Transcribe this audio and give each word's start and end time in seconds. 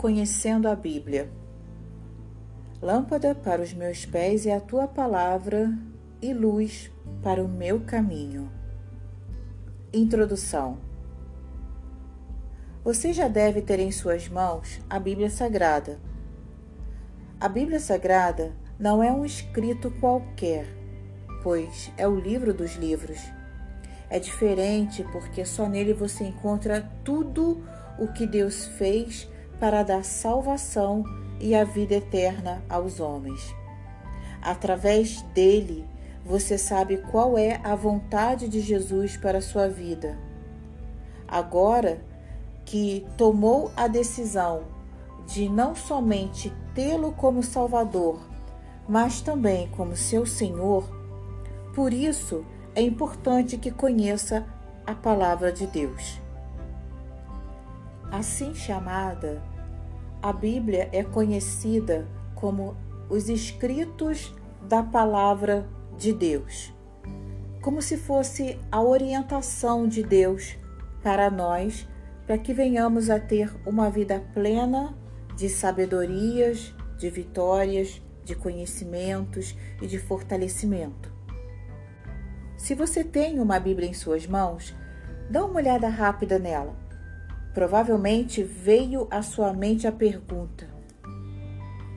Conhecendo 0.00 0.66
a 0.66 0.74
Bíblia. 0.74 1.30
Lâmpada 2.80 3.34
para 3.34 3.60
os 3.60 3.74
meus 3.74 4.06
pés 4.06 4.46
é 4.46 4.56
a 4.56 4.58
tua 4.58 4.88
palavra 4.88 5.70
e 6.22 6.32
luz 6.32 6.90
para 7.22 7.44
o 7.44 7.46
meu 7.46 7.80
caminho. 7.80 8.50
Introdução. 9.92 10.78
Você 12.82 13.12
já 13.12 13.28
deve 13.28 13.60
ter 13.60 13.78
em 13.78 13.92
suas 13.92 14.26
mãos 14.26 14.80
a 14.88 14.98
Bíblia 14.98 15.28
Sagrada. 15.28 16.00
A 17.38 17.46
Bíblia 17.46 17.78
Sagrada 17.78 18.54
não 18.78 19.02
é 19.02 19.12
um 19.12 19.22
escrito 19.22 19.90
qualquer, 20.00 20.64
pois 21.42 21.92
é 21.98 22.08
o 22.08 22.18
livro 22.18 22.54
dos 22.54 22.74
livros. 22.76 23.20
É 24.08 24.18
diferente 24.18 25.04
porque 25.12 25.44
só 25.44 25.68
nele 25.68 25.92
você 25.92 26.24
encontra 26.24 26.90
tudo 27.04 27.62
o 27.98 28.08
que 28.08 28.26
Deus 28.26 28.64
fez 28.64 29.29
para 29.60 29.82
dar 29.82 30.02
salvação 30.02 31.04
e 31.38 31.54
a 31.54 31.62
vida 31.62 31.94
eterna 31.94 32.64
aos 32.68 32.98
homens. 32.98 33.54
Através 34.42 35.22
dele, 35.34 35.86
você 36.24 36.56
sabe 36.56 36.96
qual 36.96 37.36
é 37.36 37.60
a 37.62 37.74
vontade 37.74 38.48
de 38.48 38.60
Jesus 38.60 39.16
para 39.16 39.38
a 39.38 39.42
sua 39.42 39.68
vida. 39.68 40.18
Agora 41.28 42.00
que 42.64 43.06
tomou 43.16 43.70
a 43.76 43.86
decisão 43.86 44.64
de 45.26 45.48
não 45.48 45.74
somente 45.74 46.52
tê-lo 46.74 47.12
como 47.12 47.42
Salvador, 47.42 48.20
mas 48.88 49.20
também 49.20 49.68
como 49.68 49.96
seu 49.96 50.24
Senhor, 50.24 50.88
por 51.74 51.92
isso 51.92 52.44
é 52.74 52.82
importante 52.82 53.56
que 53.56 53.70
conheça 53.70 54.46
a 54.86 54.94
palavra 54.94 55.52
de 55.52 55.66
Deus. 55.66 56.20
Assim 58.10 58.54
chamada, 58.54 59.40
a 60.22 60.32
Bíblia 60.32 60.88
é 60.92 61.02
conhecida 61.02 62.06
como 62.34 62.76
os 63.08 63.28
escritos 63.28 64.34
da 64.68 64.82
palavra 64.82 65.66
de 65.96 66.12
Deus, 66.12 66.72
como 67.62 67.80
se 67.80 67.96
fosse 67.96 68.58
a 68.70 68.82
orientação 68.82 69.88
de 69.88 70.02
Deus 70.02 70.56
para 71.02 71.30
nós, 71.30 71.88
para 72.26 72.38
que 72.38 72.52
venhamos 72.52 73.08
a 73.08 73.18
ter 73.18 73.50
uma 73.66 73.90
vida 73.90 74.22
plena 74.34 74.94
de 75.36 75.48
sabedorias, 75.48 76.74
de 76.98 77.08
vitórias, 77.08 78.00
de 78.22 78.34
conhecimentos 78.34 79.56
e 79.80 79.86
de 79.86 79.98
fortalecimento. 79.98 81.10
Se 82.56 82.74
você 82.74 83.02
tem 83.02 83.40
uma 83.40 83.58
Bíblia 83.58 83.88
em 83.88 83.94
suas 83.94 84.26
mãos, 84.26 84.74
dá 85.30 85.44
uma 85.44 85.56
olhada 85.56 85.88
rápida 85.88 86.38
nela 86.38 86.79
Provavelmente 87.52 88.44
veio 88.44 89.08
à 89.10 89.22
sua 89.22 89.52
mente 89.52 89.86
a 89.86 89.92
pergunta: 89.92 90.68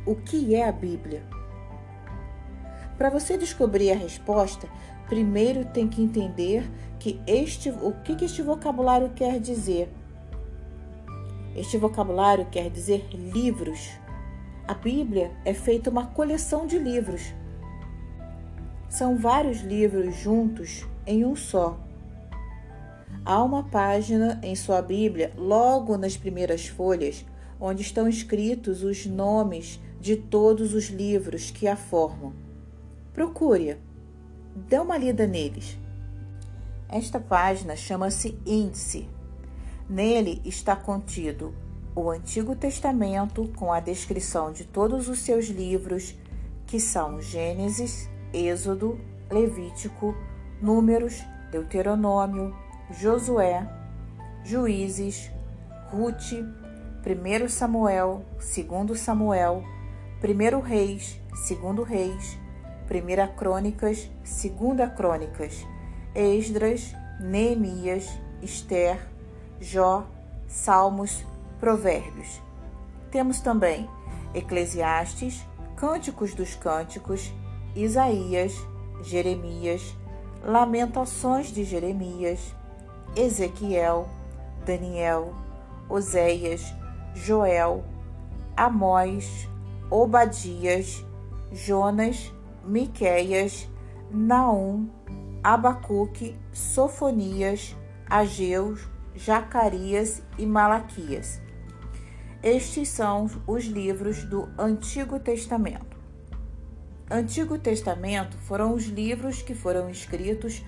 O 0.06 0.16
que 0.16 0.56
é 0.56 0.68
a 0.68 0.72
Bíblia? 0.72 1.24
Para 2.98 3.10
você 3.10 3.38
descobrir 3.38 3.92
a 3.92 3.96
resposta, 3.96 4.68
primeiro 5.08 5.66
tem 5.66 5.88
que 5.88 6.02
entender 6.02 6.64
que 7.00 7.20
este, 7.28 7.70
o 7.70 7.92
que 8.04 8.26
este 8.26 8.42
vocabulário 8.42 9.10
quer 9.10 9.40
dizer. 9.40 9.90
Este 11.56 11.78
vocabulário 11.78 12.46
quer 12.46 12.70
dizer 12.70 13.08
livros. 13.12 13.92
A 14.68 14.74
Bíblia 14.74 15.32
é 15.46 15.54
feita 15.54 15.90
uma 15.90 16.08
coleção 16.08 16.66
de 16.66 16.80
livros. 16.80 17.34
São 18.90 19.18
vários 19.18 19.62
livros 19.62 20.16
juntos 20.16 20.86
em 21.06 21.26
um 21.26 21.36
só. 21.36 21.83
Há 23.26 23.42
uma 23.42 23.64
página 23.64 24.38
em 24.44 24.54
sua 24.54 24.82
Bíblia, 24.82 25.32
logo 25.38 25.98
nas 25.98 26.18
primeiras 26.18 26.68
folhas, 26.68 27.26
onde 27.58 27.82
estão 27.82 28.06
escritos 28.06 28.84
os 28.84 29.06
nomes 29.06 29.80
de 30.02 30.18
todos 30.18 30.74
os 30.74 30.90
livros 30.90 31.50
que 31.50 31.66
a 31.66 31.78
formam. 31.78 32.34
Procure-a, 33.14 33.78
dê 34.68 34.78
uma 34.78 34.98
lida 34.98 35.26
neles. 35.26 35.78
Esta 36.90 37.18
página 37.18 37.78
chama-se 37.78 38.38
Índice. 38.46 39.08
Nele 39.90 40.42
está 40.44 40.76
contido 40.76 41.56
o 41.96 42.10
Antigo 42.10 42.58
Testamento 42.58 43.50
com 43.56 43.72
a 43.72 43.80
descrição 43.80 44.52
de 44.52 44.66
todos 44.66 45.08
os 45.08 45.20
seus 45.20 45.46
livros, 45.46 46.14
que 46.68 46.78
são 46.78 47.22
Gênesis, 47.22 48.10
Êxodo, 48.34 49.00
Levítico, 49.32 50.14
Números, 50.62 51.24
Deuteronômio, 51.50 52.54
Josué, 53.00 53.68
Juízes, 54.44 55.32
Ruth, 55.92 56.34
1 57.06 57.50
Samuel, 57.50 58.24
2 58.40 59.00
Samuel, 59.00 59.64
1 60.24 60.60
Reis, 60.62 61.20
2 61.50 61.88
Reis, 61.88 62.38
1 62.90 63.36
Crônicas, 63.36 64.10
2 64.24 64.96
Crônicas, 64.96 65.66
Esdras, 66.14 66.94
Neemias, 67.20 68.08
Esther, 68.42 69.00
Jó, 69.60 70.06
Salmos, 70.48 71.26
Provérbios. 71.60 72.42
Temos 73.10 73.40
também 73.40 73.90
Eclesiastes, 74.36 75.44
Cânticos 75.76 76.34
dos 76.36 76.56
Cânticos, 76.56 77.34
Isaías, 77.76 78.54
Jeremias, 79.02 79.96
Lamentações 80.46 81.48
de 81.48 81.64
Jeremias, 81.64 82.54
Ezequiel, 83.16 84.10
Daniel, 84.66 85.34
Oséias, 85.88 86.74
Joel, 87.14 87.84
Amós, 88.58 89.48
Obadias, 89.90 91.06
Jonas, 91.52 92.34
Miqueias, 92.66 93.68
Naum, 94.10 94.90
Abacuque, 95.44 96.36
Sofonias, 96.52 97.76
Ageu, 98.10 98.78
Zacarias 99.18 100.24
e 100.38 100.46
Malaquias. 100.46 101.42
Estes 102.42 102.90
são 102.90 103.30
os 103.46 103.66
livros 103.66 104.24
do 104.24 104.50
Antigo 104.58 105.20
Testamento. 105.20 105.98
Antigo 107.10 107.60
Testamento 107.60 108.38
foram 108.38 108.74
os 108.74 108.86
livros 108.86 109.42
que 109.42 109.54
foram 109.54 109.90
escritos 109.90 110.64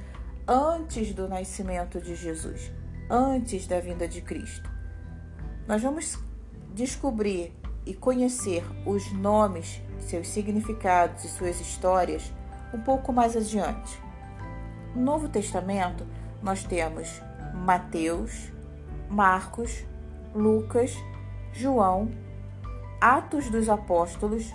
antes 0.47 1.11
do 1.13 1.27
nascimento 1.27 1.99
de 1.99 2.15
Jesus, 2.15 2.71
antes 3.09 3.65
da 3.65 3.79
vinda 3.79 4.07
de 4.07 4.21
Cristo. 4.21 4.69
Nós 5.67 5.81
vamos 5.81 6.19
descobrir 6.73 7.51
e 7.85 7.93
conhecer 7.95 8.63
os 8.85 9.11
nomes, 9.11 9.81
seus 9.99 10.27
significados 10.27 11.23
e 11.23 11.29
suas 11.29 11.59
histórias 11.59 12.31
um 12.73 12.79
pouco 12.81 13.11
mais 13.11 13.35
adiante. 13.35 13.99
No 14.93 15.01
Novo 15.01 15.27
Testamento, 15.27 16.05
nós 16.43 16.63
temos 16.63 17.21
Mateus, 17.53 18.51
Marcos, 19.09 19.83
Lucas, 20.33 20.95
João, 21.53 22.11
Atos 23.01 23.49
dos 23.49 23.67
Apóstolos, 23.67 24.53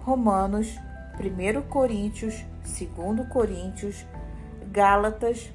Romanos, 0.00 0.76
1 1.18 1.68
Coríntios, 1.68 2.34
2 2.62 3.28
Coríntios, 3.28 4.06
Gálatas, 4.70 5.50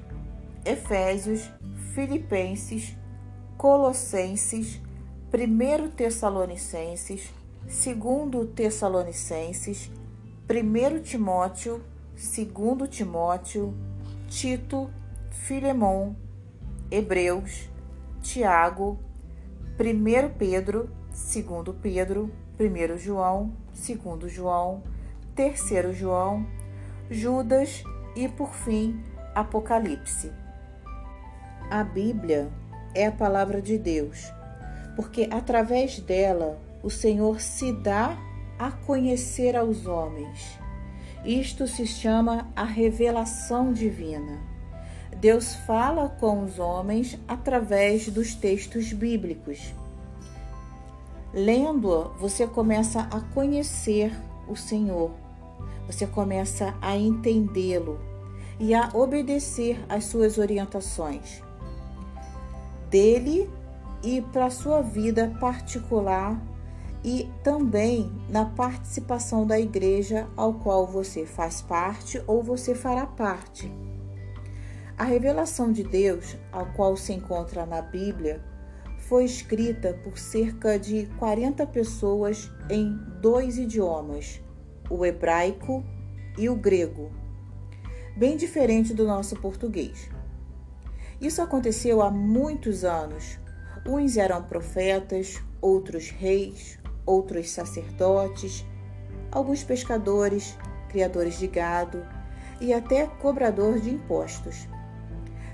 Efésios, 0.62 1.50
Filipenses, 1.94 2.94
Colossenses, 3.56 4.78
1 5.32 5.88
Tessalonicenses, 5.92 7.32
2 7.64 8.48
Tessalonicenses, 8.54 9.90
1 10.50 11.02
Timóteo, 11.02 11.82
2 12.14 12.90
Timóteo, 12.90 13.74
Tito, 14.28 14.90
Filemon, 15.30 16.14
Hebreus, 16.90 17.70
Tiago, 18.20 18.98
1 19.80 20.28
Pedro, 20.38 20.90
2 21.08 21.74
Pedro, 21.80 22.30
1 22.60 22.98
João, 22.98 23.54
2 23.72 24.30
João, 24.30 24.82
3 25.34 25.96
João, 25.96 26.46
Judas 27.10 27.82
e, 28.16 28.26
por 28.26 28.54
fim, 28.54 28.98
Apocalipse. 29.34 30.32
A 31.70 31.84
Bíblia 31.84 32.48
é 32.94 33.06
a 33.06 33.12
palavra 33.12 33.60
de 33.60 33.76
Deus, 33.76 34.32
porque 34.96 35.28
através 35.30 36.00
dela 36.00 36.58
o 36.82 36.88
Senhor 36.88 37.40
se 37.40 37.70
dá 37.72 38.16
a 38.58 38.70
conhecer 38.70 39.54
aos 39.54 39.86
homens. 39.86 40.58
Isto 41.24 41.66
se 41.66 41.86
chama 41.86 42.48
a 42.56 42.64
revelação 42.64 43.72
divina. 43.72 44.40
Deus 45.18 45.54
fala 45.54 46.08
com 46.08 46.44
os 46.44 46.58
homens 46.58 47.18
através 47.28 48.08
dos 48.08 48.34
textos 48.34 48.92
bíblicos. 48.92 49.74
Lendo-a, 51.34 52.08
você 52.18 52.46
começa 52.46 53.00
a 53.00 53.20
conhecer 53.34 54.12
o 54.48 54.56
Senhor 54.56 55.25
você 55.86 56.06
começa 56.06 56.74
a 56.80 56.96
entendê-lo 56.96 57.98
e 58.58 58.74
a 58.74 58.90
obedecer 58.92 59.82
às 59.88 60.04
suas 60.04 60.38
orientações. 60.38 61.42
Dele 62.90 63.48
e 64.02 64.20
para 64.20 64.46
a 64.46 64.50
sua 64.50 64.82
vida 64.82 65.34
particular 65.40 66.40
e 67.04 67.30
também 67.42 68.10
na 68.28 68.44
participação 68.44 69.46
da 69.46 69.58
igreja 69.58 70.28
ao 70.36 70.54
qual 70.54 70.86
você 70.86 71.24
faz 71.24 71.62
parte 71.62 72.22
ou 72.26 72.42
você 72.42 72.74
fará 72.74 73.06
parte. 73.06 73.72
A 74.98 75.04
revelação 75.04 75.70
de 75.70 75.84
Deus, 75.84 76.36
a 76.50 76.64
qual 76.64 76.96
se 76.96 77.12
encontra 77.12 77.66
na 77.66 77.82
Bíblia, 77.82 78.42
foi 78.98 79.24
escrita 79.24 79.92
por 80.02 80.18
cerca 80.18 80.78
de 80.78 81.06
40 81.18 81.66
pessoas 81.66 82.50
em 82.68 82.98
dois 83.20 83.58
idiomas, 83.58 84.40
o 84.88 85.04
hebraico 85.04 85.84
e 86.38 86.48
o 86.48 86.54
grego, 86.54 87.10
bem 88.16 88.36
diferente 88.36 88.94
do 88.94 89.06
nosso 89.06 89.36
português. 89.36 90.08
Isso 91.20 91.40
aconteceu 91.40 92.02
há 92.02 92.10
muitos 92.10 92.84
anos. 92.84 93.38
Uns 93.86 94.16
eram 94.16 94.42
profetas, 94.42 95.42
outros 95.60 96.10
reis, 96.10 96.78
outros 97.06 97.50
sacerdotes, 97.50 98.64
alguns 99.30 99.64
pescadores, 99.64 100.56
criadores 100.88 101.38
de 101.38 101.46
gado 101.46 102.04
e 102.60 102.72
até 102.72 103.06
cobrador 103.06 103.80
de 103.80 103.90
impostos. 103.90 104.68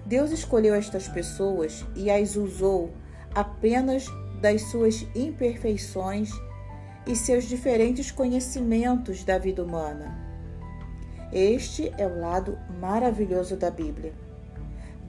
Deus 0.04 0.30
escolheu 0.30 0.74
estas 0.74 1.08
pessoas 1.08 1.84
e 1.94 2.10
as 2.10 2.36
usou 2.36 2.92
apenas 3.34 4.06
das 4.40 4.62
suas 4.62 5.06
imperfeições 5.14 6.30
e 7.06 7.16
seus 7.16 7.44
diferentes 7.44 8.10
conhecimentos 8.10 9.24
da 9.24 9.38
vida 9.38 9.64
humana. 9.64 10.16
Este 11.32 11.92
é 11.96 12.06
o 12.06 12.20
lado 12.20 12.58
maravilhoso 12.80 13.56
da 13.56 13.70
Bíblia. 13.70 14.12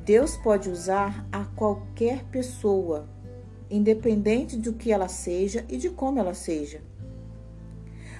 Deus 0.05 0.35
pode 0.37 0.69
usar 0.69 1.27
a 1.31 1.45
qualquer 1.45 2.23
pessoa 2.25 3.07
independente 3.69 4.55
do 4.55 4.73
que 4.73 4.91
ela 4.91 5.07
seja 5.07 5.65
e 5.67 5.77
de 5.77 5.89
como 5.89 6.19
ela 6.19 6.33
seja. 6.33 6.81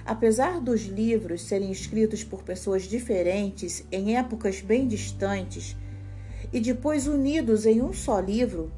Apesar 0.04 0.60
dos 0.60 0.82
livros 0.82 1.42
serem 1.42 1.70
escritos 1.70 2.24
por 2.24 2.42
pessoas 2.42 2.82
diferentes 2.82 3.86
em 3.90 4.16
épocas 4.16 4.60
bem 4.60 4.86
distantes 4.86 5.76
e 6.52 6.60
depois 6.60 7.06
unidos 7.06 7.64
em 7.64 7.80
um 7.80 7.92
só 7.92 8.20
livro, 8.20 8.70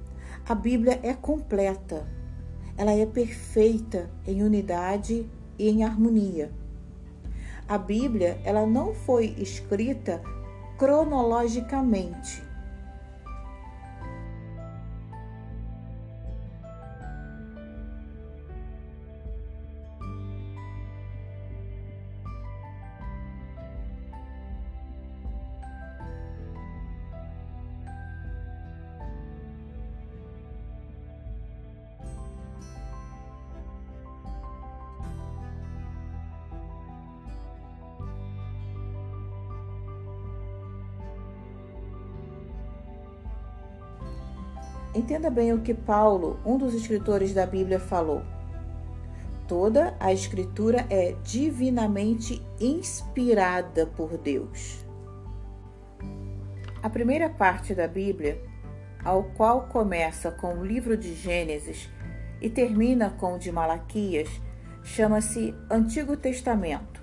a 0.48 0.54
Bíblia 0.54 1.00
é 1.02 1.14
completa. 1.14 2.06
Ela 2.76 2.93
é 2.93 3.06
perfeita 3.06 4.11
em 4.26 4.43
unidade 4.43 5.26
e 5.58 5.69
em 5.69 5.82
harmonia. 5.82 6.52
A 7.69 7.76
Bíblia, 7.76 8.38
ela 8.44 8.64
não 8.64 8.94
foi 8.94 9.34
escrita 9.38 10.23
cronologicamente. 10.78 12.45
Entenda 45.06 45.31
bem 45.31 45.53
o 45.53 45.61
que 45.61 45.73
Paulo, 45.73 46.37
um 46.44 46.58
dos 46.58 46.75
escritores 46.75 47.32
da 47.32 47.47
Bíblia, 47.47 47.79
falou. 47.79 48.25
Toda 49.47 49.97
a 50.00 50.12
Escritura 50.12 50.85
é 50.91 51.14
divinamente 51.23 52.44
inspirada 52.61 53.87
por 53.87 54.19
Deus. 54.19 54.85
A 56.82 56.91
primeira 56.91 57.31
parte 57.31 57.73
da 57.73 57.87
Bíblia, 57.87 58.43
ao 59.05 59.23
qual 59.23 59.69
começa 59.69 60.32
com 60.32 60.58
o 60.58 60.67
livro 60.67 60.97
de 60.97 61.14
Gênesis 61.14 61.88
e 62.41 62.50
termina 62.50 63.11
com 63.11 63.37
o 63.37 63.38
de 63.38 63.53
Malaquias, 63.53 64.29
chama-se 64.82 65.55
Antigo 65.70 66.17
Testamento, 66.17 67.00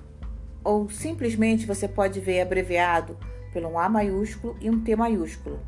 ou 0.61 0.89
simplesmente 0.89 1.65
você 1.65 1.87
pode 1.87 2.19
ver 2.19 2.41
abreviado 2.41 3.17
pelo 3.53 3.69
um 3.69 3.79
A 3.79 3.87
maiúsculo 3.87 4.57
e 4.59 4.69
um 4.69 4.83
T 4.83 4.93
maiúsculo. 4.93 5.61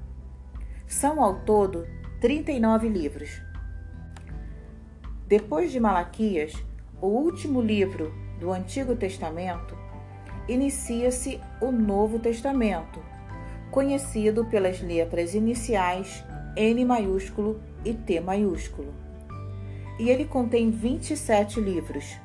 São 0.85 1.23
ao 1.23 1.39
todo 1.39 1.87
39 2.21 2.87
livros. 2.87 3.41
Depois 5.27 5.71
de 5.71 5.81
Malaquias, 5.81 6.53
o 7.01 7.07
último 7.07 7.59
livro 7.61 8.13
do 8.39 8.53
Antigo 8.53 8.95
Testamento, 8.95 9.77
inicia-se 10.47 11.41
o 11.59 11.71
Novo 11.71 12.17
Testamento, 12.17 13.03
conhecido 13.69 14.45
pelas 14.45 14.81
letras 14.81 15.35
iniciais 15.35 16.23
N 16.55 16.85
maiúsculo 16.85 17.61
e 17.83 17.93
T 17.93 18.21
maiúsculo. 18.21 18.93
E 19.99 20.09
ele 20.09 20.23
contém 20.23 20.71
27 20.71 21.59
livros. 21.59 22.17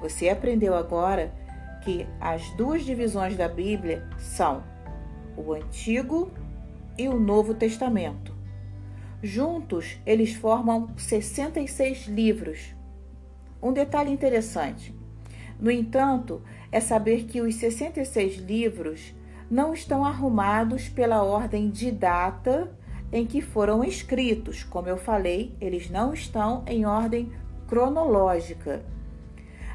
Você 0.00 0.30
aprendeu 0.30 0.74
agora 0.74 1.34
que 1.82 2.06
as 2.18 2.48
duas 2.56 2.84
divisões 2.84 3.36
da 3.36 3.48
Bíblia 3.48 4.08
são 4.18 4.64
o 5.36 5.52
Antigo 5.52 6.30
e 6.96 7.06
o 7.06 7.20
Novo 7.20 7.52
Testamento. 7.52 8.31
Juntos, 9.22 9.98
eles 10.04 10.34
formam 10.34 10.88
66 10.96 12.06
livros. 12.08 12.74
Um 13.62 13.72
detalhe 13.72 14.10
interessante, 14.10 14.92
no 15.62 15.70
entanto, 15.70 16.42
é 16.72 16.80
saber 16.80 17.22
que 17.22 17.40
os 17.40 17.54
66 17.54 18.38
livros 18.38 19.14
não 19.48 19.72
estão 19.72 20.04
arrumados 20.04 20.88
pela 20.88 21.22
ordem 21.22 21.70
de 21.70 21.92
data 21.92 22.76
em 23.12 23.24
que 23.24 23.40
foram 23.40 23.84
escritos. 23.84 24.64
Como 24.64 24.88
eu 24.88 24.96
falei, 24.96 25.54
eles 25.60 25.88
não 25.88 26.12
estão 26.12 26.64
em 26.66 26.84
ordem 26.84 27.30
cronológica. 27.68 28.84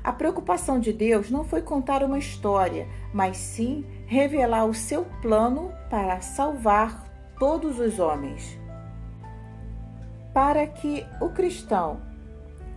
A 0.03 0.11
preocupação 0.11 0.77
de 0.77 0.91
Deus 0.91 1.31
não 1.31 1.45
foi 1.45 1.61
contar 1.61 2.03
uma 2.03 2.19
história, 2.19 2.85
mas 3.13 3.37
sim 3.37 3.85
revelar 4.07 4.65
o 4.65 4.73
seu 4.73 5.05
plano 5.21 5.71
para 5.89 6.19
salvar 6.19 7.33
todos 7.39 7.79
os 7.79 7.97
homens. 7.97 8.59
Para 10.37 10.67
que 10.67 11.03
o 11.19 11.29
cristão, 11.29 11.97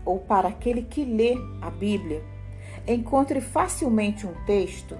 ou 0.02 0.18
para 0.18 0.48
aquele 0.48 0.80
que 0.80 1.04
lê 1.04 1.36
a 1.60 1.68
Bíblia, 1.68 2.24
encontre 2.88 3.38
facilmente 3.42 4.26
um 4.26 4.32
texto, 4.46 4.96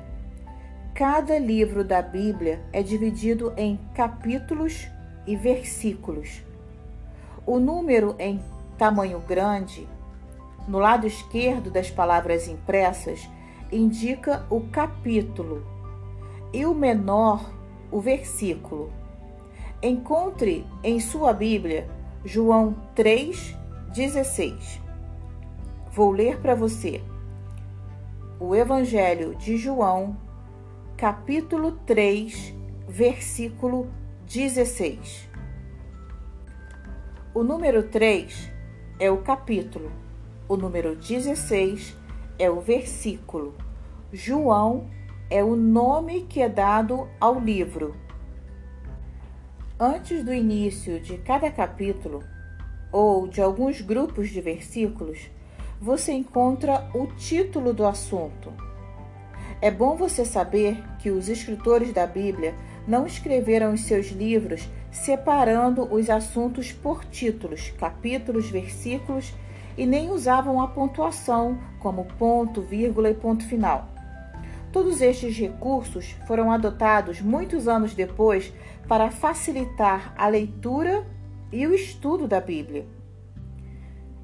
cada 0.92 1.38
livro 1.38 1.82
da 1.82 2.02
Bíblia 2.02 2.60
é 2.70 2.82
dividido 2.82 3.54
em 3.56 3.80
capítulos 3.94 4.86
e 5.26 5.34
versículos. 5.36 6.42
O 7.46 7.58
número 7.58 8.14
em 8.18 8.38
tamanho 8.76 9.20
grande, 9.20 9.88
no 10.68 10.78
lado 10.78 11.06
esquerdo 11.06 11.70
das 11.70 11.90
palavras 11.90 12.46
impressas, 12.46 13.26
indica 13.72 14.44
o 14.50 14.68
capítulo 14.68 15.64
e 16.52 16.66
o 16.66 16.74
menor, 16.74 17.42
o 17.90 18.02
versículo. 18.02 18.92
Encontre 19.82 20.66
em 20.84 21.00
sua 21.00 21.32
Bíblia 21.32 21.88
João 22.22 22.76
3,16. 22.94 24.78
Vou 25.90 26.10
ler 26.10 26.38
para 26.38 26.54
você 26.54 27.00
o 28.38 28.54
Evangelho 28.54 29.34
de 29.36 29.56
João, 29.56 30.14
capítulo 30.98 31.72
3, 31.86 32.54
versículo 32.86 33.88
16. 34.26 35.30
O 37.32 37.42
número 37.42 37.84
3 37.84 38.52
é 38.98 39.10
o 39.10 39.22
capítulo, 39.22 39.90
o 40.46 40.58
número 40.58 40.94
16 40.96 41.96
é 42.38 42.50
o 42.50 42.60
versículo. 42.60 43.54
João 44.12 44.90
é 45.30 45.42
o 45.42 45.56
nome 45.56 46.26
que 46.28 46.42
é 46.42 46.50
dado 46.50 47.08
ao 47.18 47.40
livro 47.40 47.96
Antes 49.82 50.22
do 50.22 50.30
início 50.30 51.00
de 51.00 51.16
cada 51.16 51.50
capítulo, 51.50 52.22
ou 52.92 53.26
de 53.26 53.40
alguns 53.40 53.80
grupos 53.80 54.28
de 54.28 54.38
versículos, 54.38 55.30
você 55.80 56.12
encontra 56.12 56.86
o 56.92 57.06
título 57.06 57.72
do 57.72 57.86
assunto. 57.86 58.52
É 59.58 59.70
bom 59.70 59.96
você 59.96 60.22
saber 60.22 60.76
que 60.98 61.10
os 61.10 61.30
escritores 61.30 61.94
da 61.94 62.06
Bíblia 62.06 62.54
não 62.86 63.06
escreveram 63.06 63.72
os 63.72 63.80
seus 63.84 64.08
livros 64.08 64.68
separando 64.92 65.90
os 65.90 66.10
assuntos 66.10 66.70
por 66.70 67.02
títulos, 67.06 67.70
capítulos, 67.78 68.50
versículos 68.50 69.32
e 69.78 69.86
nem 69.86 70.10
usavam 70.10 70.60
a 70.60 70.68
pontuação 70.68 71.58
como 71.78 72.04
ponto, 72.18 72.60
vírgula 72.60 73.08
e 73.08 73.14
ponto 73.14 73.46
final. 73.46 73.88
Todos 74.72 75.00
estes 75.00 75.36
recursos 75.36 76.14
foram 76.28 76.52
adotados 76.52 77.20
muitos 77.20 77.66
anos 77.66 77.92
depois 77.92 78.52
para 78.90 79.08
facilitar 79.08 80.12
a 80.18 80.26
leitura 80.26 81.06
e 81.52 81.64
o 81.64 81.72
estudo 81.72 82.26
da 82.26 82.40
Bíblia. 82.40 82.84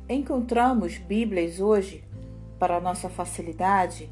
Encontramos 0.08 0.98
Bíblias 0.98 1.60
hoje, 1.60 2.02
para 2.58 2.80
nossa 2.80 3.08
facilidade, 3.08 4.10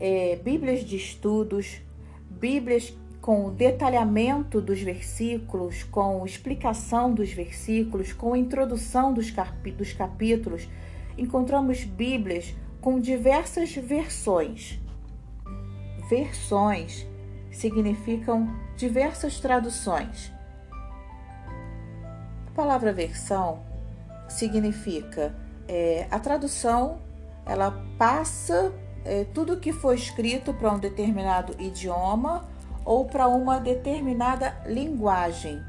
é, 0.00 0.34
Bíblias 0.42 0.80
de 0.80 0.96
estudos, 0.96 1.80
Bíblias 2.28 2.92
com 3.20 3.54
detalhamento 3.54 4.60
dos 4.60 4.82
versículos, 4.82 5.84
com 5.84 6.26
explicação 6.26 7.14
dos 7.14 7.32
versículos, 7.32 8.12
com 8.12 8.34
introdução 8.34 9.14
dos, 9.14 9.32
dos 9.76 9.92
capítulos. 9.92 10.68
Encontramos 11.16 11.84
Bíblias 11.84 12.52
com 12.80 12.98
diversas 12.98 13.72
versões. 13.76 14.80
Versões 16.10 17.06
significam 17.52 18.52
diversas 18.82 19.38
traduções. 19.38 20.32
A 22.48 22.50
palavra 22.52 22.92
versão 22.92 23.62
significa 24.28 25.32
é, 25.68 26.08
a 26.10 26.18
tradução, 26.18 26.98
ela 27.46 27.80
passa 27.96 28.72
é, 29.04 29.22
tudo 29.32 29.60
que 29.60 29.72
foi 29.72 29.94
escrito 29.94 30.52
para 30.52 30.72
um 30.72 30.80
determinado 30.80 31.54
idioma 31.62 32.44
ou 32.84 33.04
para 33.04 33.28
uma 33.28 33.60
determinada 33.60 34.60
linguagem. 34.66 35.62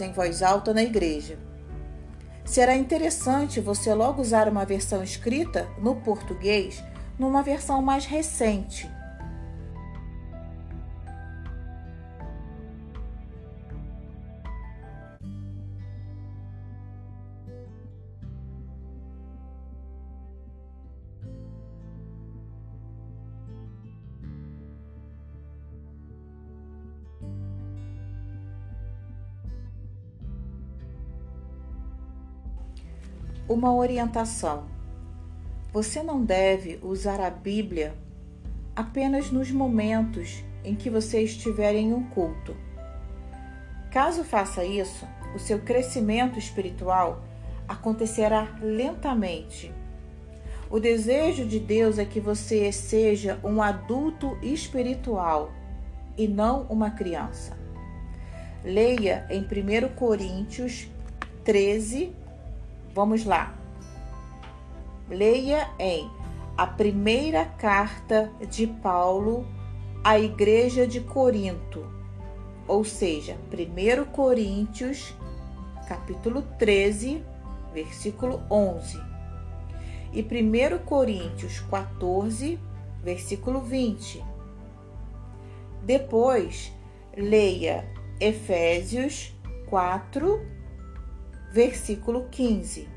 Em 0.00 0.12
voz 0.12 0.42
alta 0.42 0.72
na 0.72 0.82
igreja. 0.82 1.38
Será 2.44 2.76
interessante 2.76 3.60
você 3.60 3.92
logo 3.92 4.22
usar 4.22 4.48
uma 4.48 4.64
versão 4.64 5.02
escrita 5.02 5.68
no 5.78 5.96
português 5.96 6.82
numa 7.18 7.42
versão 7.42 7.82
mais 7.82 8.04
recente, 8.04 8.90
Uma 33.66 33.74
orientação: 33.74 34.66
você 35.72 36.00
não 36.00 36.24
deve 36.24 36.78
usar 36.84 37.20
a 37.20 37.28
Bíblia 37.28 37.96
apenas 38.76 39.32
nos 39.32 39.50
momentos 39.50 40.44
em 40.62 40.76
que 40.76 40.88
você 40.88 41.22
estiver 41.22 41.74
em 41.74 41.92
um 41.92 42.04
culto. 42.10 42.56
Caso 43.90 44.22
faça 44.22 44.64
isso, 44.64 45.04
o 45.34 45.40
seu 45.40 45.58
crescimento 45.58 46.38
espiritual 46.38 47.24
acontecerá 47.66 48.56
lentamente. 48.62 49.74
O 50.70 50.78
desejo 50.78 51.44
de 51.44 51.58
Deus 51.58 51.98
é 51.98 52.04
que 52.04 52.20
você 52.20 52.70
seja 52.70 53.40
um 53.42 53.60
adulto 53.60 54.38
espiritual 54.42 55.50
e 56.16 56.28
não 56.28 56.62
uma 56.70 56.92
criança. 56.92 57.58
Leia 58.62 59.26
em 59.28 59.40
1 59.40 59.92
Coríntios 59.96 60.86
13, 61.42 62.14
Vamos 62.96 63.26
lá. 63.26 63.54
Leia 65.08 65.70
em 65.78 66.10
a 66.56 66.66
primeira 66.66 67.44
carta 67.44 68.32
de 68.50 68.66
Paulo 68.66 69.46
à 70.02 70.18
igreja 70.18 70.84
de 70.84 71.00
Corinto, 71.00 71.86
ou 72.66 72.84
seja, 72.84 73.36
1 73.52 74.04
Coríntios, 74.06 75.14
capítulo 75.88 76.42
13, 76.58 77.22
versículo 77.72 78.42
11, 78.50 79.00
e 80.12 80.22
1 80.22 80.78
Coríntios 80.84 81.60
14, 81.60 82.58
versículo 83.04 83.60
20. 83.60 84.24
Depois, 85.84 86.72
leia 87.16 87.88
Efésios 88.18 89.32
4, 89.68 90.40
versículo 91.52 92.28
15. 92.28 92.95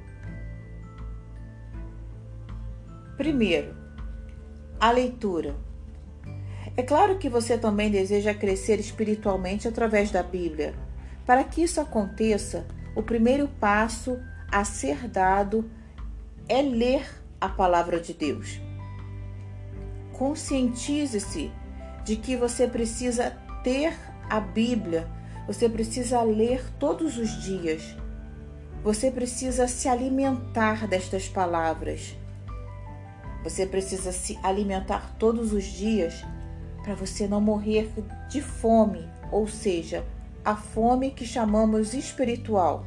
Primeiro, 3.20 3.76
a 4.80 4.92
leitura. 4.92 5.54
É 6.78 6.82
claro 6.82 7.18
que 7.18 7.28
você 7.28 7.58
também 7.58 7.92
deseja 7.92 8.34
crescer 8.34 8.80
espiritualmente 8.80 9.68
através 9.68 10.10
da 10.10 10.24
Bíblia. 10.24 10.74
Para 11.26 11.44
que 11.44 11.62
isso 11.62 11.82
aconteça, 11.82 12.66
o 12.96 13.04
primeiro 13.04 13.50
passo 13.60 14.18
a 14.50 14.64
ser 14.64 15.10
dado 15.10 15.70
é 16.48 16.62
ler 16.62 17.06
a 17.42 17.50
palavra 17.50 18.00
de 18.00 18.14
Deus. 18.14 18.62
Conscientize-se 20.14 21.52
de 22.06 22.16
que 22.16 22.38
você 22.38 22.70
precisa 22.70 23.32
ter 23.66 23.94
a 24.30 24.40
Bíblia, 24.40 25.10
você 25.46 25.68
precisa 25.68 26.22
ler 26.22 26.64
todos 26.80 27.18
os 27.18 27.44
dias 27.44 27.98
você 28.82 29.12
precisa 29.12 29.68
se 29.68 29.90
alimentar 29.90 30.88
destas 30.88 31.28
palavras. 31.28 32.16
Você 33.44 33.66
precisa 33.66 34.12
se 34.12 34.38
alimentar 34.44 35.16
todos 35.18 35.54
os 35.54 35.64
dias 35.64 36.24
para 36.84 36.96
você 36.96 37.28
não 37.28 37.40
morrer 37.40 37.92
de 38.30 38.42
fome, 38.42 39.08
ou 39.32 39.48
seja, 39.48 40.06
a 40.44 40.56
fome 40.56 41.12
que 41.12 41.26
chamamos 41.26 41.94
espiritual. 41.94 42.86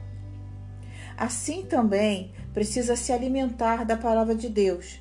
Assim 1.16 1.64
também 1.64 2.32
precisa 2.52 2.96
se 2.96 3.12
alimentar 3.12 3.84
da 3.84 3.96
palavra 3.96 4.34
de 4.34 4.48
Deus. 4.48 5.00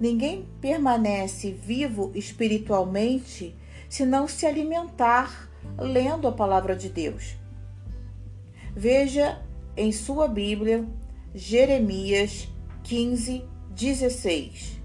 Ninguém 0.00 0.48
permanece 0.60 1.52
vivo 1.52 2.12
espiritualmente 2.14 3.56
se 3.88 4.04
não 4.04 4.28
se 4.28 4.46
alimentar 4.46 5.48
lendo 5.76 6.28
a 6.28 6.32
palavra 6.32 6.76
de 6.76 6.88
Deus. 6.88 7.36
Veja 8.74 9.42
em 9.76 9.90
sua 9.90 10.28
Bíblia 10.28 10.86
Jeremias 11.34 12.48
15, 12.84 13.44
16 13.78 14.76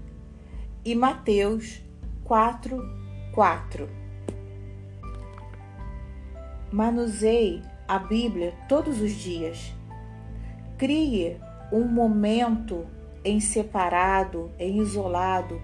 e 0.84 0.94
Mateus 0.94 1.82
4, 2.22 2.78
4. 3.32 3.88
Manuseie 6.70 7.60
a 7.88 7.98
Bíblia 7.98 8.54
todos 8.68 9.00
os 9.00 9.10
dias. 9.10 9.74
Crie 10.78 11.40
um 11.72 11.88
momento 11.88 12.86
em 13.24 13.40
separado, 13.40 14.52
em 14.60 14.78
isolado, 14.78 15.60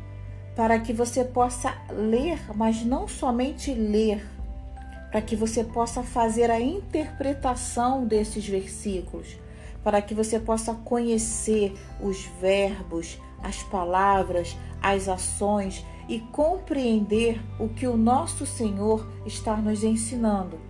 para 0.57 0.81
que 0.81 0.93
você 0.93 1.23
possa 1.23 1.73
ler, 1.89 2.41
mas 2.57 2.85
não 2.85 3.07
somente 3.07 3.73
ler 3.73 4.27
para 5.13 5.23
que 5.23 5.37
você 5.37 5.63
possa 5.63 6.03
fazer 6.03 6.51
a 6.51 6.61
interpretação 6.61 8.05
desses 8.05 8.49
versículos, 8.49 9.39
para 9.83 10.03
que 10.03 10.15
você 10.15 10.39
possa 10.39 10.75
conhecer 10.75 11.75
os 12.01 12.25
verbos, 12.41 13.19
as 13.43 13.63
palavras, 13.63 14.57
as 14.83 15.09
ações 15.09 15.85
e 16.09 16.19
compreender 16.19 17.41
o 17.59 17.69
que 17.69 17.87
o 17.87 17.97
nosso 17.97 18.45
Senhor 18.45 19.07
está 19.25 19.57
nos 19.57 19.85
ensinando. 19.85 20.70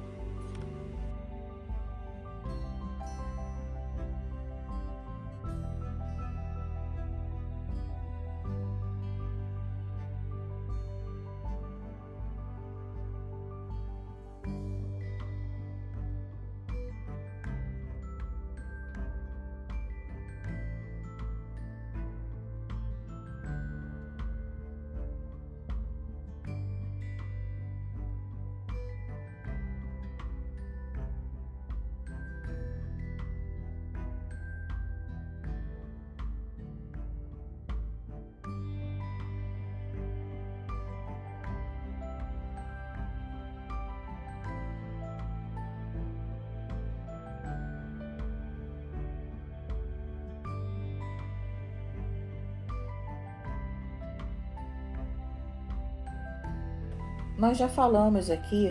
Nós 57.41 57.57
já 57.57 57.71
falamos 57.71 58.29
aqui 58.29 58.71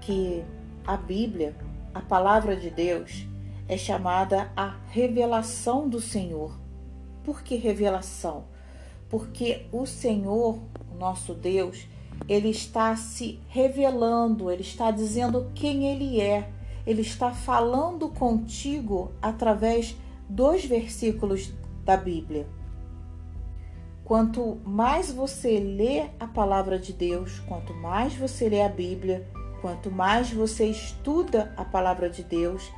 que 0.00 0.44
a 0.86 0.96
Bíblia, 0.96 1.56
a 1.92 2.00
palavra 2.00 2.54
de 2.54 2.70
Deus, 2.70 3.26
é 3.66 3.76
chamada 3.76 4.48
a 4.56 4.76
revelação 4.90 5.88
do 5.88 6.00
Senhor. 6.00 6.56
Por 7.24 7.42
que 7.42 7.56
revelação? 7.56 8.44
Porque 9.10 9.66
o 9.72 9.84
Senhor, 9.86 10.60
o 10.94 10.96
nosso 10.96 11.34
Deus, 11.34 11.88
ele 12.28 12.50
está 12.50 12.94
se 12.94 13.40
revelando, 13.48 14.52
ele 14.52 14.62
está 14.62 14.92
dizendo 14.92 15.50
quem 15.52 15.88
ele 15.88 16.20
é, 16.20 16.48
ele 16.86 17.02
está 17.02 17.32
falando 17.32 18.08
contigo 18.08 19.10
através 19.20 19.96
dos 20.28 20.64
versículos 20.64 21.52
da 21.84 21.96
Bíblia. 21.96 22.46
Quanto 24.06 24.60
mais 24.64 25.10
você 25.10 25.58
lê 25.58 26.10
a 26.20 26.28
palavra 26.28 26.78
de 26.78 26.92
Deus, 26.92 27.40
quanto 27.40 27.74
mais 27.74 28.14
você 28.14 28.48
lê 28.48 28.62
a 28.62 28.68
Bíblia, 28.68 29.26
quanto 29.60 29.90
mais 29.90 30.32
você 30.32 30.66
estuda 30.66 31.52
a 31.56 31.64
palavra 31.64 32.08
de 32.08 32.22
Deus, 32.22 32.72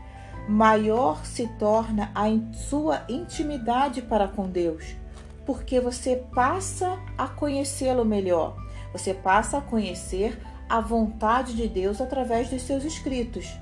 maior 0.48 1.26
se 1.26 1.46
torna 1.58 2.10
a 2.14 2.24
sua 2.54 3.04
intimidade 3.10 4.00
para 4.00 4.26
com 4.26 4.48
Deus, 4.48 4.96
porque 5.44 5.78
você 5.78 6.16
passa 6.34 6.98
a 7.18 7.28
conhecê-lo 7.28 8.06
melhor, 8.06 8.56
você 8.90 9.12
passa 9.12 9.58
a 9.58 9.60
conhecer 9.60 10.40
a 10.66 10.80
vontade 10.80 11.54
de 11.54 11.68
Deus 11.68 12.00
através 12.00 12.48
dos 12.48 12.62
seus 12.62 12.84
escritos. 12.84 13.54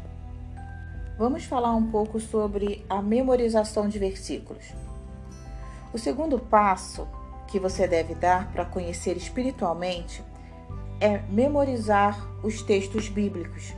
Vamos 1.19 1.43
falar 1.43 1.75
um 1.75 1.91
pouco 1.91 2.21
sobre 2.21 2.87
a 2.89 3.03
memorização 3.03 3.89
de 3.89 3.99
versículos. 3.99 4.67
O 5.93 5.99
segundo 5.99 6.39
passo 6.39 7.09
que 7.57 7.61
você 7.61 7.89
deve 7.89 8.15
dar 8.15 8.53
para 8.53 8.67
conhecer 8.67 9.17
espiritualmente 9.17 10.23
é 11.01 11.23
memorizar 11.31 12.31
os 12.45 12.61
textos 12.61 13.09
bíblicos. 13.09 13.73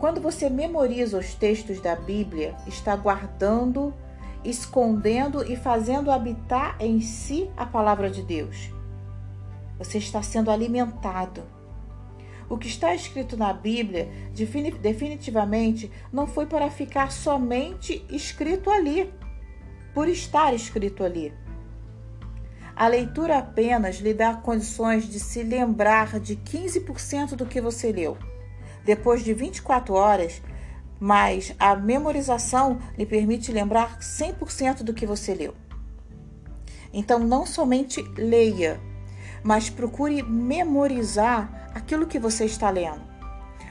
Quando 0.00 0.20
você 0.20 0.50
memoriza 0.50 1.16
os 1.16 1.32
textos 1.32 1.80
da 1.80 1.94
Bíblia, 1.94 2.56
está 2.66 2.96
guardando, 2.96 3.94
escondendo 4.44 5.44
e 5.44 5.54
fazendo 5.54 6.10
habitar 6.10 6.76
em 6.80 7.00
si 7.00 7.48
a 7.56 7.64
palavra 7.64 8.10
de 8.10 8.20
Deus. 8.20 8.72
Você 9.78 9.98
está 9.98 10.20
sendo 10.20 10.50
alimentado. 10.50 11.44
O 12.50 12.58
que 12.58 12.66
está 12.66 12.92
escrito 12.92 13.36
na 13.36 13.52
Bíblia, 13.52 14.08
definitivamente, 14.80 15.88
não 16.12 16.26
foi 16.26 16.46
para 16.46 16.68
ficar 16.68 17.12
somente 17.12 18.04
escrito 18.10 18.68
ali, 18.72 19.08
por 19.94 20.08
estar 20.08 20.52
escrito 20.52 21.04
ali. 21.04 21.32
A 22.74 22.88
leitura 22.88 23.38
apenas 23.38 23.96
lhe 23.96 24.14
dá 24.14 24.34
condições 24.34 25.04
de 25.04 25.20
se 25.20 25.42
lembrar 25.42 26.18
de 26.18 26.36
15% 26.36 27.34
do 27.36 27.46
que 27.46 27.60
você 27.60 27.92
leu 27.92 28.16
depois 28.84 29.22
de 29.22 29.32
24 29.32 29.94
horas, 29.94 30.42
mas 30.98 31.54
a 31.58 31.74
memorização 31.74 32.78
lhe 32.96 33.06
permite 33.06 33.52
lembrar 33.52 33.98
100% 33.98 34.82
do 34.82 34.94
que 34.94 35.06
você 35.06 35.34
leu. 35.34 35.54
Então, 36.92 37.18
não 37.18 37.46
somente 37.46 38.02
leia, 38.16 38.80
mas 39.42 39.70
procure 39.70 40.22
memorizar 40.22 41.70
aquilo 41.74 42.06
que 42.06 42.18
você 42.18 42.44
está 42.44 42.70
lendo. 42.70 43.02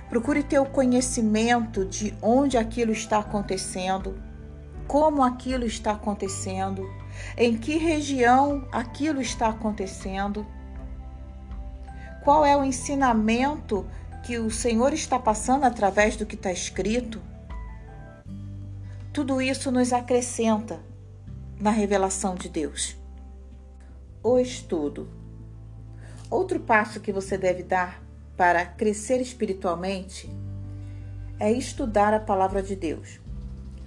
Procure 0.10 0.44
ter 0.44 0.60
o 0.60 0.66
conhecimento 0.66 1.86
de 1.86 2.14
onde 2.22 2.58
aquilo 2.58 2.92
está 2.92 3.20
acontecendo, 3.20 4.16
como 4.92 5.24
aquilo 5.24 5.64
está 5.64 5.94
acontecendo, 5.94 6.94
em 7.38 7.58
que 7.58 7.78
região 7.78 8.68
aquilo 8.74 9.22
está 9.22 9.48
acontecendo, 9.48 10.46
qual 12.26 12.46
é 12.46 12.58
o 12.58 12.64
ensinamento 12.66 13.88
que 14.22 14.38
o 14.38 14.52
Senhor 14.52 14.92
está 14.92 15.18
passando 15.18 15.64
através 15.64 16.18
do 16.18 16.26
que 16.26 16.36
está 16.36 16.52
escrito, 16.52 17.22
tudo 19.14 19.42
isso 19.42 19.72
nos 19.72 19.94
acrescenta 19.94 20.82
na 21.58 21.72
revelação 21.72 22.36
de 22.36 22.50
Deus. 22.50 22.98
O 24.22 24.40
estudo. 24.40 25.08
Outro 26.30 26.60
passo 26.60 27.00
que 27.00 27.14
você 27.14 27.38
deve 27.38 27.64
dar 27.64 28.04
para 28.36 28.66
crescer 28.66 29.22
espiritualmente 29.22 30.30
é 31.40 31.50
estudar 31.50 32.14
a 32.14 32.20
palavra 32.20 32.62
de 32.62 32.76
Deus. 32.76 33.22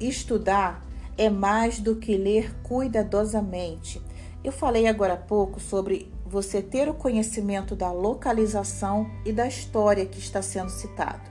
Estudar 0.00 0.83
é 1.16 1.30
mais 1.30 1.78
do 1.78 1.96
que 1.96 2.16
ler 2.16 2.54
cuidadosamente. 2.62 4.02
Eu 4.42 4.52
falei 4.52 4.86
agora 4.86 5.14
há 5.14 5.18
pouco 5.18 5.60
sobre 5.60 6.12
você 6.26 6.60
ter 6.60 6.88
o 6.88 6.94
conhecimento 6.94 7.76
da 7.76 7.92
localização 7.92 9.08
e 9.24 9.32
da 9.32 9.46
história 9.46 10.04
que 10.04 10.18
está 10.18 10.42
sendo 10.42 10.70
citado. 10.70 11.22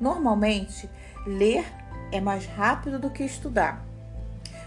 Normalmente, 0.00 0.90
ler 1.26 1.64
é 2.12 2.20
mais 2.20 2.46
rápido 2.46 2.98
do 2.98 3.10
que 3.10 3.24
estudar, 3.24 3.84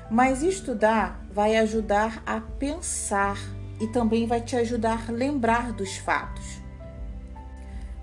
mas 0.09 0.41
estudar 0.41 1.23
vai 1.31 1.57
ajudar 1.57 2.23
a 2.25 2.39
pensar 2.39 3.37
e 3.79 3.87
também 3.87 4.25
vai 4.25 4.41
te 4.41 4.55
ajudar 4.55 5.05
a 5.07 5.11
lembrar 5.11 5.71
dos 5.71 5.97
fatos. 5.97 6.59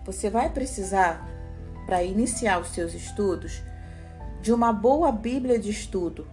Você 0.05 0.31
vai 0.31 0.49
precisar, 0.51 1.29
para 1.85 2.03
iniciar 2.03 2.61
os 2.61 2.69
seus 2.69 2.95
estudos, 2.95 3.63
de 4.41 4.53
uma 4.53 4.73
boa 4.73 5.11
Bíblia 5.11 5.59
de 5.59 5.71
estudo. 5.71 6.27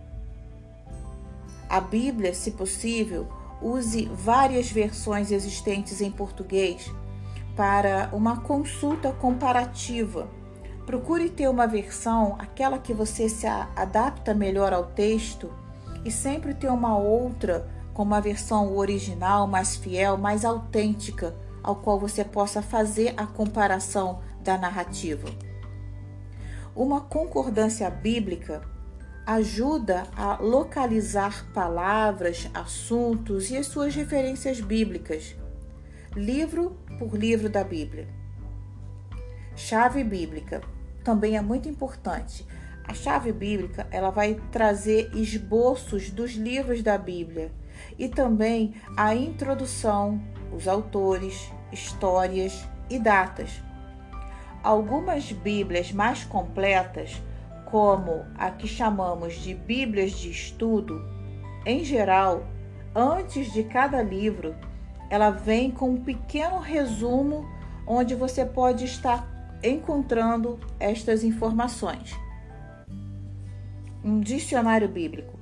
A 1.69 1.79
Bíblia, 1.79 2.33
se 2.33 2.51
possível, 2.51 3.27
use 3.61 4.05
várias 4.13 4.71
versões 4.71 5.31
existentes 5.31 6.01
em 6.01 6.11
português 6.11 6.91
para 7.55 8.09
uma 8.13 8.41
consulta 8.41 9.11
comparativa. 9.11 10.27
Procure 10.85 11.29
ter 11.29 11.49
uma 11.49 11.65
versão, 11.65 12.35
aquela 12.37 12.77
que 12.77 12.93
você 12.93 13.29
se 13.29 13.47
adapta 13.47 14.33
melhor 14.33 14.73
ao 14.73 14.85
texto, 14.87 15.49
e 16.03 16.11
sempre 16.11 16.53
ter 16.53 16.69
uma 16.69 16.97
outra 16.97 17.69
com 17.93 18.03
uma 18.03 18.19
versão 18.19 18.75
original, 18.75 19.47
mais 19.47 19.75
fiel, 19.75 20.17
mais 20.17 20.43
autêntica, 20.43 21.33
ao 21.63 21.77
qual 21.77 21.97
você 21.97 22.25
possa 22.25 22.61
fazer 22.61 23.13
a 23.15 23.25
comparação 23.25 24.19
da 24.41 24.57
narrativa. 24.57 25.29
Uma 26.75 27.01
concordância 27.01 27.87
bíblica 27.87 28.61
ajuda 29.27 30.07
a 30.15 30.37
localizar 30.37 31.45
palavras, 31.53 32.49
assuntos 32.51 33.51
e 33.51 33.57
as 33.57 33.67
suas 33.67 33.93
referências 33.93 34.59
bíblicas, 34.59 35.35
livro 36.15 36.75
por 36.97 37.15
livro 37.15 37.47
da 37.47 37.63
Bíblia. 37.63 38.07
Chave 39.55 40.03
bíblica 40.03 40.61
também 41.03 41.37
é 41.37 41.41
muito 41.41 41.69
importante. 41.69 42.45
A 42.85 42.93
chave 42.95 43.31
bíblica 43.31 43.87
ela 43.91 44.09
vai 44.09 44.41
trazer 44.51 45.11
esboços 45.13 46.09
dos 46.09 46.31
livros 46.31 46.81
da 46.81 46.97
Bíblia 46.97 47.51
e 47.99 48.09
também 48.09 48.73
a 48.97 49.13
introdução, 49.13 50.19
os 50.51 50.67
autores, 50.67 51.51
histórias 51.71 52.67
e 52.89 52.97
datas. 52.97 53.61
Algumas 54.63 55.31
Bíblias 55.31 55.91
mais 55.91 56.23
completas 56.23 57.21
como 57.65 58.25
a 58.37 58.49
que 58.49 58.67
chamamos 58.67 59.35
de 59.35 59.53
Bíblias 59.53 60.11
de 60.11 60.31
estudo, 60.31 61.03
em 61.65 61.83
geral, 61.83 62.47
antes 62.95 63.51
de 63.51 63.63
cada 63.63 64.01
livro, 64.01 64.55
ela 65.09 65.29
vem 65.29 65.69
com 65.69 65.91
um 65.91 66.01
pequeno 66.01 66.59
resumo 66.59 67.45
onde 67.85 68.15
você 68.15 68.45
pode 68.45 68.85
estar 68.85 69.27
encontrando 69.61 70.59
estas 70.79 71.23
informações. 71.23 72.15
Um 74.03 74.19
dicionário 74.19 74.87
bíblico 74.87 75.39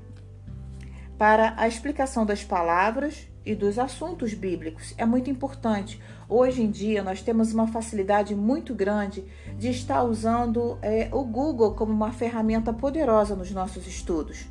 para 1.18 1.54
a 1.58 1.68
explicação 1.68 2.26
das 2.26 2.44
palavras 2.44 3.31
e 3.46 3.56
dos 3.56 3.80
assuntos 3.80 4.34
bíblicos. 4.34 4.94
É 4.98 5.06
muito 5.06 5.30
importante. 5.30 6.02
Hoje 6.30 6.62
em 6.62 6.70
dia, 6.70 7.04
nós 7.04 7.22
temos 7.22 7.54
uma 7.54 7.68
facilidade 7.68 8.36
muito 8.36 8.74
grande 8.74 9.26
de 9.58 9.70
estar 9.70 10.04
usando 10.04 10.78
é, 10.82 11.10
o 11.12 11.24
Google 11.24 11.74
como 11.74 11.92
uma 11.92 12.12
ferramenta 12.12 12.72
poderosa 12.72 13.36
nos 13.36 13.52
nossos 13.52 13.88
estudos. 13.88 14.48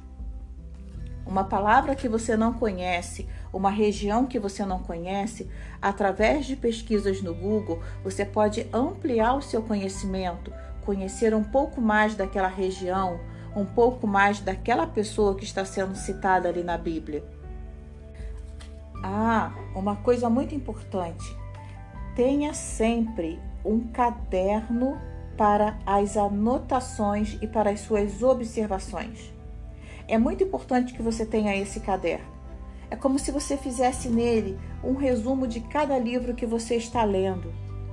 Uma 1.27 1.45
palavra 1.45 1.95
que 1.95 2.09
você 2.09 2.37
não 2.37 2.53
conhece, 2.53 3.29
uma 3.53 3.71
região 3.71 4.27
que 4.27 4.39
você 4.39 4.65
não 4.67 4.81
conhece, 4.81 5.49
através 5.81 6.45
de 6.45 6.57
pesquisas 6.57 7.23
no 7.23 7.33
Google, 7.33 7.81
você 8.03 8.25
pode 8.25 8.67
ampliar 8.73 9.35
o 9.37 9.43
seu 9.43 9.63
conhecimento, 9.63 10.53
conhecer 10.85 11.33
um 11.33 11.45
pouco 11.45 11.81
mais 11.81 12.17
daquela 12.17 12.49
região, 12.49 13.21
um 13.55 13.65
pouco 13.65 14.09
mais 14.09 14.41
daquela 14.41 14.87
pessoa 14.87 15.37
que 15.37 15.45
está 15.45 15.65
sendo 15.65 15.95
citada 15.95 16.49
ali 16.49 16.65
na 16.65 16.77
Bíblia. 16.77 17.25
Ah, 19.03 19.53
uma 19.75 19.97
coisa 19.97 20.29
muito 20.29 20.55
importante: 20.55 21.37
tenha 22.15 22.53
sempre 22.55 23.39
um 23.65 23.81
caderno 23.89 24.99
para 25.37 25.79
as 25.87 26.17
anotações 26.17 27.39
e 27.41 27.47
para 27.47 27.71
as 27.71 27.81
suas 27.81 28.23
observações. 28.23 29.33
É 30.07 30.19
muito 30.19 30.45
importante 30.45 30.93
que 30.93 31.03
você 31.03 31.25
tenha 31.25 31.57
esse 31.57 31.81
caderno. 31.81 32.27
É 32.91 32.97
como 32.97 33.19
se 33.19 33.31
você 33.31 33.57
fizesse 33.57 34.09
nele 34.09 34.59
um 34.83 34.95
resumo 34.95 35.47
de 35.47 35.61
cada 35.61 35.97
livro 35.99 36.35
que 36.35 36.45
você 36.45 36.75
está 36.75 37.05
lendo. 37.05 37.53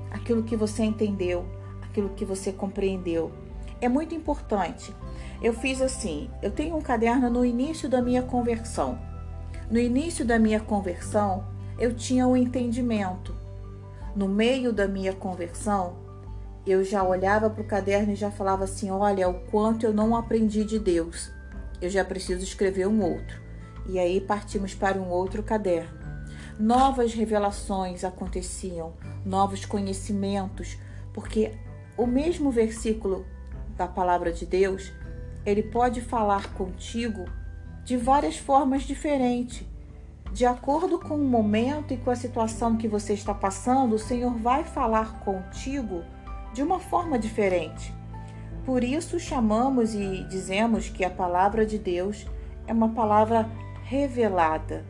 aquilo 0.09 0.43
que 0.43 0.55
você 0.55 0.83
entendeu, 0.83 1.45
aquilo 1.83 2.09
que 2.09 2.25
você 2.25 2.51
compreendeu. 2.51 3.31
É 3.79 3.87
muito 3.87 4.15
importante. 4.15 4.93
Eu 5.41 5.53
fiz 5.53 5.81
assim: 5.81 6.29
eu 6.41 6.51
tenho 6.51 6.75
um 6.75 6.81
caderno 6.81 7.29
no 7.29 7.45
início 7.45 7.87
da 7.87 8.01
minha 8.01 8.23
conversão. 8.23 8.97
No 9.69 9.77
início 9.77 10.23
da 10.23 10.39
minha 10.39 10.61
conversão, 10.61 11.45
eu 11.77 11.93
tinha 11.93 12.25
o 12.25 12.31
um 12.31 12.37
entendimento. 12.37 13.35
No 14.15 14.25
meio 14.25 14.71
da 14.71 14.87
minha 14.87 15.11
conversão, 15.11 15.97
eu 16.65 16.85
já 16.85 17.03
olhava 17.03 17.49
para 17.49 17.61
o 17.61 17.67
caderno 17.67 18.13
e 18.13 18.15
já 18.15 18.31
falava 18.31 18.63
assim: 18.63 18.89
olha, 18.89 19.27
o 19.27 19.41
quanto 19.51 19.85
eu 19.85 19.93
não 19.93 20.15
aprendi 20.15 20.63
de 20.63 20.79
Deus. 20.79 21.31
Eu 21.81 21.89
já 21.89 22.05
preciso 22.05 22.43
escrever 22.43 22.87
um 22.87 23.01
outro. 23.01 23.41
E 23.85 23.99
aí 23.99 24.21
partimos 24.21 24.73
para 24.73 24.97
um 24.97 25.09
outro 25.09 25.43
caderno. 25.43 25.99
Novas 26.57 27.13
revelações 27.13 28.05
aconteciam, 28.05 28.93
novos 29.25 29.65
conhecimentos, 29.65 30.77
porque 31.13 31.51
o 31.97 32.07
mesmo 32.07 32.51
versículo 32.51 33.25
da 33.75 33.85
palavra 33.85 34.31
de 34.31 34.45
Deus, 34.45 34.93
ele 35.45 35.61
pode 35.61 35.99
falar 35.99 36.53
contigo 36.53 37.25
de 37.87 37.95
várias 37.95 38.35
formas 38.35 38.83
diferentes. 38.83 39.65
De 40.33 40.45
acordo 40.45 40.99
com 40.99 41.15
o 41.15 41.25
momento 41.25 41.93
e 41.93 41.97
com 41.97 42.11
a 42.11 42.17
situação 42.17 42.75
que 42.75 42.85
você 42.85 43.13
está 43.13 43.33
passando, 43.33 43.95
o 43.95 43.99
Senhor 43.99 44.33
vai 44.35 44.65
falar 44.65 45.21
contigo 45.21 46.03
de 46.53 46.61
uma 46.61 46.81
forma 46.81 47.17
diferente. 47.17 47.93
Por 48.65 48.83
isso 48.83 49.17
chamamos 49.17 49.95
e 49.95 50.25
dizemos 50.25 50.89
que 50.89 51.05
a 51.05 51.09
palavra 51.09 51.65
de 51.65 51.77
Deus 51.77 52.27
é 52.67 52.73
uma 52.73 52.89
palavra 52.89 53.49
revelada. 53.85 54.83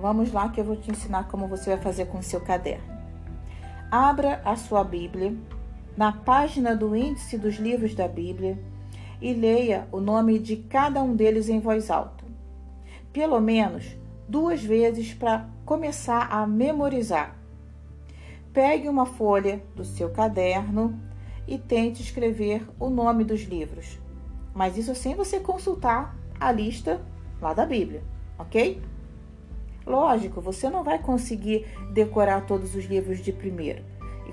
Vamos 0.00 0.32
lá 0.32 0.48
que 0.48 0.60
eu 0.60 0.64
vou 0.64 0.76
te 0.76 0.92
ensinar 0.92 1.26
como 1.26 1.48
você 1.48 1.70
vai 1.70 1.80
fazer 1.80 2.04
com 2.04 2.18
o 2.18 2.22
seu 2.22 2.40
caderno. 2.40 2.86
Abra 3.90 4.40
a 4.44 4.54
sua 4.54 4.84
Bíblia 4.84 5.34
na 5.96 6.12
página 6.12 6.76
do 6.76 6.94
índice 6.94 7.36
dos 7.36 7.56
livros 7.56 7.96
da 7.96 8.06
Bíblia 8.06 8.56
e 9.22 9.32
leia 9.32 9.86
o 9.92 10.00
nome 10.00 10.36
de 10.40 10.56
cada 10.56 11.00
um 11.00 11.14
deles 11.14 11.48
em 11.48 11.60
voz 11.60 11.90
alta. 11.90 12.24
Pelo 13.12 13.40
menos 13.40 13.96
duas 14.28 14.62
vezes 14.62 15.14
para 15.14 15.48
começar 15.64 16.26
a 16.28 16.44
memorizar. 16.44 17.36
Pegue 18.52 18.88
uma 18.88 19.06
folha 19.06 19.62
do 19.76 19.84
seu 19.84 20.10
caderno 20.10 21.00
e 21.46 21.56
tente 21.56 22.02
escrever 22.02 22.66
o 22.80 22.90
nome 22.90 23.22
dos 23.22 23.42
livros. 23.42 23.98
Mas 24.52 24.76
isso 24.76 24.94
sem 24.94 25.14
você 25.14 25.38
consultar 25.38 26.16
a 26.38 26.50
lista 26.50 27.00
lá 27.40 27.54
da 27.54 27.64
Bíblia, 27.64 28.02
ok? 28.38 28.82
Lógico, 29.86 30.40
você 30.40 30.68
não 30.68 30.82
vai 30.82 30.98
conseguir 30.98 31.66
decorar 31.92 32.46
todos 32.46 32.74
os 32.74 32.84
livros 32.84 33.20
de 33.20 33.32
primeiro. 33.32 33.84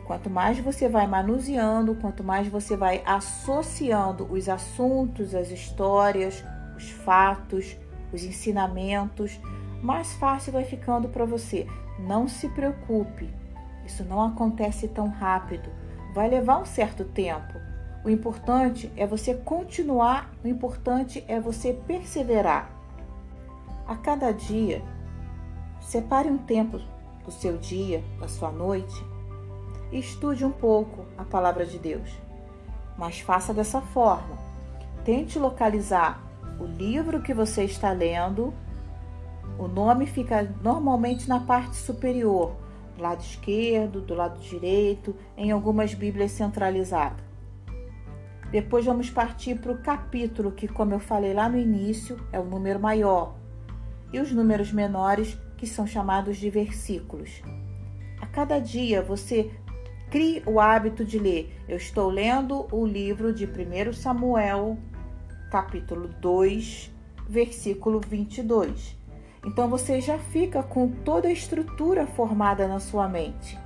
Quanto 0.09 0.27
mais 0.27 0.57
você 0.57 0.89
vai 0.89 1.05
manuseando, 1.05 1.93
quanto 1.93 2.23
mais 2.23 2.47
você 2.47 2.75
vai 2.75 3.03
associando 3.05 4.25
os 4.33 4.49
assuntos, 4.49 5.35
as 5.35 5.51
histórias, 5.51 6.43
os 6.75 6.89
fatos, 6.89 7.77
os 8.11 8.23
ensinamentos, 8.23 9.39
mais 9.83 10.11
fácil 10.13 10.51
vai 10.51 10.63
ficando 10.63 11.09
para 11.09 11.25
você. 11.25 11.67
Não 11.99 12.27
se 12.27 12.49
preocupe, 12.49 13.31
isso 13.85 14.03
não 14.03 14.19
acontece 14.19 14.87
tão 14.87 15.09
rápido. 15.09 15.69
Vai 16.15 16.27
levar 16.27 16.57
um 16.57 16.65
certo 16.65 17.05
tempo. 17.05 17.53
O 18.03 18.09
importante 18.09 18.91
é 18.97 19.05
você 19.05 19.35
continuar, 19.35 20.31
o 20.43 20.47
importante 20.47 21.23
é 21.27 21.39
você 21.39 21.71
perseverar. 21.71 22.71
A 23.85 23.95
cada 23.95 24.31
dia, 24.31 24.81
separe 25.79 26.31
um 26.31 26.39
tempo 26.39 26.79
do 27.23 27.31
seu 27.31 27.57
dia, 27.57 28.03
da 28.19 28.27
sua 28.27 28.51
noite 28.51 29.07
estude 29.91 30.45
um 30.45 30.51
pouco 30.51 31.05
a 31.17 31.23
palavra 31.23 31.65
de 31.65 31.79
Deus. 31.79 32.09
Mas 32.97 33.19
faça 33.19 33.53
dessa 33.53 33.81
forma. 33.81 34.37
Tente 35.03 35.39
localizar 35.39 36.21
o 36.59 36.65
livro 36.65 37.21
que 37.21 37.33
você 37.33 37.63
está 37.63 37.91
lendo. 37.91 38.53
O 39.57 39.67
nome 39.67 40.05
fica 40.05 40.53
normalmente 40.61 41.27
na 41.27 41.39
parte 41.39 41.75
superior, 41.75 42.55
do 42.95 43.01
lado 43.01 43.21
esquerdo, 43.21 44.01
do 44.01 44.13
lado 44.13 44.39
direito, 44.39 45.15
em 45.35 45.51
algumas 45.51 45.93
Bíblias 45.93 46.31
centralizadas. 46.31 47.29
Depois 48.51 48.83
vamos 48.83 49.09
partir 49.09 49.59
para 49.59 49.71
o 49.71 49.77
capítulo, 49.77 50.51
que, 50.51 50.67
como 50.67 50.93
eu 50.93 50.99
falei 50.99 51.33
lá 51.33 51.47
no 51.47 51.57
início, 51.57 52.19
é 52.31 52.39
o 52.39 52.45
número 52.45 52.79
maior, 52.79 53.35
e 54.11 54.19
os 54.19 54.31
números 54.31 54.71
menores, 54.71 55.37
que 55.55 55.67
são 55.67 55.85
chamados 55.85 56.37
de 56.37 56.49
versículos. 56.49 57.43
A 58.19 58.25
cada 58.25 58.59
dia 58.59 59.03
você 59.03 59.51
crie 60.09 60.41
o 60.45 60.59
hábito 60.59 61.05
de 61.05 61.19
ler. 61.19 61.55
Eu 61.67 61.77
estou 61.77 62.09
lendo 62.09 62.67
o 62.71 62.85
livro 62.85 63.31
de 63.31 63.45
1 63.45 63.93
Samuel, 63.93 64.77
capítulo 65.51 66.07
2, 66.07 66.91
versículo 67.27 67.99
22. 67.99 68.97
Então 69.45 69.69
você 69.69 70.01
já 70.01 70.17
fica 70.17 70.63
com 70.63 70.89
toda 70.89 71.27
a 71.27 71.31
estrutura 71.31 72.07
formada 72.07 72.67
na 72.67 72.79
sua 72.79 73.07
mente. 73.07 73.57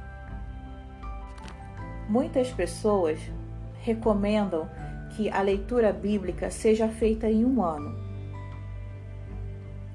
Muitas 2.09 2.51
pessoas 2.51 3.19
recomendam 3.81 4.69
que 5.15 5.29
a 5.29 5.41
leitura 5.41 5.93
bíblica 5.93 6.51
seja 6.51 6.89
feita 6.89 7.29
em 7.29 7.45
um 7.45 7.63
ano. 7.63 7.97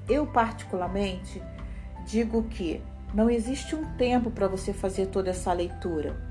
Eu, 0.09 0.25
particularmente, 0.25 1.41
digo 2.07 2.43
que 2.43 2.81
não 3.13 3.29
existe 3.29 3.75
um 3.75 3.85
tempo 3.95 4.31
para 4.31 4.47
você 4.47 4.73
fazer 4.73 5.07
toda 5.07 5.29
essa 5.29 5.53
leitura. 5.53 6.28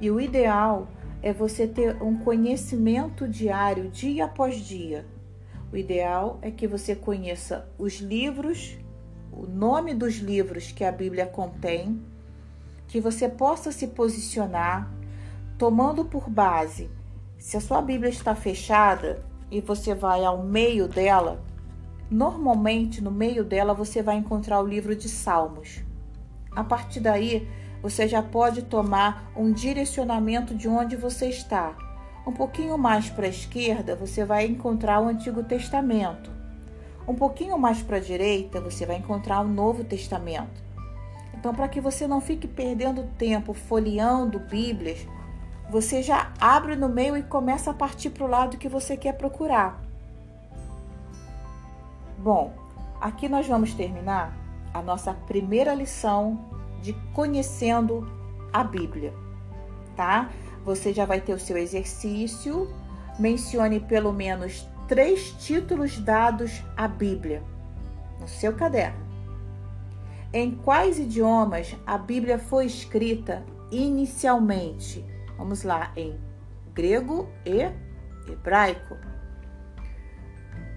E 0.00 0.10
o 0.10 0.20
ideal 0.20 0.88
é 1.22 1.32
você 1.32 1.66
ter 1.66 2.00
um 2.02 2.18
conhecimento 2.18 3.28
diário, 3.28 3.90
dia 3.90 4.26
após 4.26 4.56
dia, 4.56 5.04
o 5.70 5.76
ideal 5.76 6.38
é 6.40 6.50
que 6.50 6.66
você 6.66 6.96
conheça 6.96 7.68
os 7.78 8.00
livros, 8.00 8.78
o 9.30 9.46
nome 9.46 9.92
dos 9.92 10.14
livros 10.16 10.72
que 10.72 10.82
a 10.82 10.90
Bíblia 10.90 11.26
contém, 11.26 12.00
que 12.86 13.00
você 13.00 13.28
possa 13.28 13.70
se 13.70 13.88
posicionar 13.88 14.90
tomando 15.58 16.06
por 16.06 16.30
base. 16.30 16.88
Se 17.36 17.56
a 17.56 17.60
sua 17.60 17.82
Bíblia 17.82 18.08
está 18.08 18.34
fechada 18.34 19.22
e 19.50 19.60
você 19.60 19.94
vai 19.94 20.24
ao 20.24 20.42
meio 20.42 20.88
dela, 20.88 21.44
normalmente 22.10 23.02
no 23.02 23.10
meio 23.10 23.44
dela 23.44 23.74
você 23.74 24.02
vai 24.02 24.16
encontrar 24.16 24.60
o 24.62 24.66
livro 24.66 24.96
de 24.96 25.08
Salmos. 25.08 25.82
A 26.52 26.64
partir 26.64 27.00
daí, 27.00 27.46
você 27.82 28.08
já 28.08 28.22
pode 28.22 28.62
tomar 28.62 29.30
um 29.36 29.52
direcionamento 29.52 30.54
de 30.54 30.68
onde 30.68 30.96
você 30.96 31.28
está 31.28 31.76
um 32.28 32.32
pouquinho 32.32 32.76
mais 32.76 33.08
para 33.08 33.24
a 33.24 33.30
esquerda, 33.30 33.96
você 33.96 34.22
vai 34.22 34.44
encontrar 34.44 35.00
o 35.00 35.08
Antigo 35.08 35.42
Testamento. 35.42 36.30
Um 37.06 37.14
pouquinho 37.14 37.56
mais 37.58 37.80
para 37.80 37.96
a 37.96 38.00
direita, 38.00 38.60
você 38.60 38.84
vai 38.84 38.96
encontrar 38.96 39.40
o 39.40 39.48
Novo 39.48 39.82
Testamento. 39.82 40.62
Então, 41.32 41.54
para 41.54 41.68
que 41.68 41.80
você 41.80 42.06
não 42.06 42.20
fique 42.20 42.46
perdendo 42.46 43.04
tempo 43.16 43.54
folheando 43.54 44.38
Bíblias, 44.38 45.06
você 45.70 46.02
já 46.02 46.30
abre 46.38 46.76
no 46.76 46.86
meio 46.86 47.16
e 47.16 47.22
começa 47.22 47.70
a 47.70 47.74
partir 47.74 48.10
para 48.10 48.24
o 48.24 48.28
lado 48.28 48.58
que 48.58 48.68
você 48.68 48.94
quer 48.94 49.12
procurar. 49.14 49.80
Bom, 52.18 52.52
aqui 53.00 53.26
nós 53.26 53.46
vamos 53.46 53.72
terminar 53.72 54.36
a 54.74 54.82
nossa 54.82 55.14
primeira 55.14 55.72
lição 55.72 56.38
de 56.80 56.92
conhecendo 57.12 58.06
a 58.52 58.64
Bíblia, 58.64 59.12
tá? 59.96 60.30
você 60.68 60.92
já 60.92 61.06
vai 61.06 61.20
ter 61.20 61.32
o 61.32 61.40
seu 61.40 61.56
exercício. 61.56 62.68
Mencione 63.18 63.80
pelo 63.80 64.12
menos 64.12 64.68
três 64.86 65.32
títulos 65.32 65.98
dados 65.98 66.62
à 66.76 66.86
Bíblia 66.86 67.42
no 68.20 68.28
seu 68.28 68.52
caderno. 68.54 69.08
Em 70.32 70.54
quais 70.54 70.98
idiomas 70.98 71.74
a 71.86 71.96
Bíblia 71.96 72.38
foi 72.38 72.66
escrita 72.66 73.42
inicialmente? 73.72 75.04
Vamos 75.38 75.62
lá, 75.62 75.90
em 75.96 76.18
grego 76.74 77.28
e 77.46 77.62
hebraico. 78.30 78.96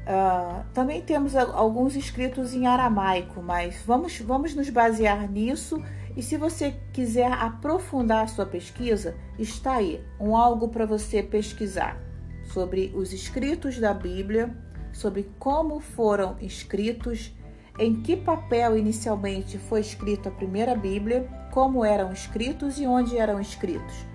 Uh, 0.02 0.64
também 0.74 1.02
temos 1.02 1.36
alguns 1.36 1.96
escritos 1.96 2.54
em 2.54 2.66
aramaico, 2.66 3.42
mas 3.42 3.84
vamos, 3.86 4.20
vamos 4.20 4.56
nos 4.56 4.70
basear 4.70 5.30
nisso 5.30 5.82
e 6.16 6.22
se 6.22 6.38
você 6.38 6.76
quiser 6.92 7.32
aprofundar 7.32 8.24
a 8.24 8.28
sua 8.28 8.46
pesquisa, 8.46 9.16
está 9.40 9.76
aí 9.76 10.04
um 10.20 10.36
algo 10.36 10.68
para 10.68 10.86
você 10.86 11.24
pesquisar 11.24 12.02
sobre 12.46 12.92
os 12.96 13.14
escritos 13.14 13.80
da 13.80 13.94
Bíblia, 13.94 14.56
sobre 14.92 15.30
como 15.40 15.80
foram 15.80 16.36
escritos, 16.42 17.34
em 17.80 18.02
que 18.02 18.18
papel 18.18 18.78
inicialmente 18.78 19.58
foi 19.58 19.80
escrita 19.80 20.30
a 20.30 20.34
primeira 20.34 20.76
Bíblia, 20.76 21.30
como 21.52 21.86
eram 21.86 22.12
escritos 22.12 22.78
e 22.78 22.86
onde 22.86 23.18
eram 23.18 23.40
escritos. 23.40 24.06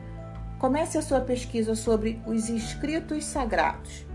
Comece 0.58 0.98
a 0.98 1.02
sua 1.02 1.20
pesquisa 1.20 1.74
sobre 1.74 2.20
os 2.26 2.48
escritos 2.48 3.24
sagrados. 3.24 4.05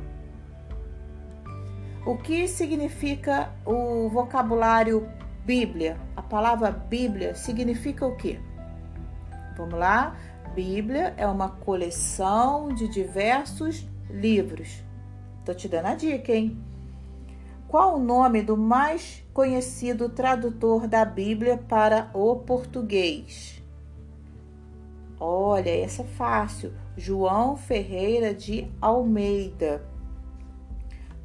O 2.04 2.18
que 2.18 2.48
significa 2.48 3.52
o 3.66 4.10
vocabulário 4.10 5.08
Bíblia. 5.46 6.00
A 6.16 6.22
palavra 6.22 6.72
Bíblia 6.72 7.36
significa 7.36 8.06
o 8.06 8.16
quê? 8.16 8.40
Vamos 9.58 9.78
lá? 9.78 10.16
Bíblia 10.56 11.14
é 11.18 11.28
uma 11.28 11.50
coleção 11.50 12.70
de 12.74 12.88
diversos 12.88 13.88
livros. 14.10 14.84
Tô 15.46 15.54
te 15.54 15.68
dando 15.68 15.88
a 15.88 15.96
dica, 15.96 16.32
hein? 16.32 16.58
Qual 17.68 17.96
o 17.96 18.04
nome 18.04 18.42
do 18.42 18.58
mais 18.58 19.24
conhecido 19.34 20.10
tradutor 20.10 20.88
da 20.88 21.06
Bíblia 21.06 21.58
para 21.58 22.10
o 22.14 22.36
português? 22.36 23.64
Olha, 25.20 25.70
essa 25.70 26.02
é 26.02 26.06
fácil. 26.06 26.74
João 26.98 27.56
Ferreira 27.56 28.34
de 28.34 28.70
Almeida. 28.82 29.91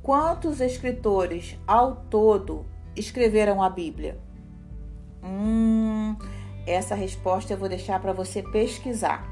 Quantos 0.07 0.61
escritores 0.61 1.59
ao 1.67 1.97
todo 1.97 2.65
escreveram 2.95 3.61
a 3.61 3.69
Bíblia? 3.69 4.17
Hum, 5.21 6.15
essa 6.65 6.95
resposta 6.95 7.53
eu 7.53 7.59
vou 7.59 7.69
deixar 7.69 7.99
para 7.99 8.13
você 8.13 8.41
pesquisar. 8.41 9.29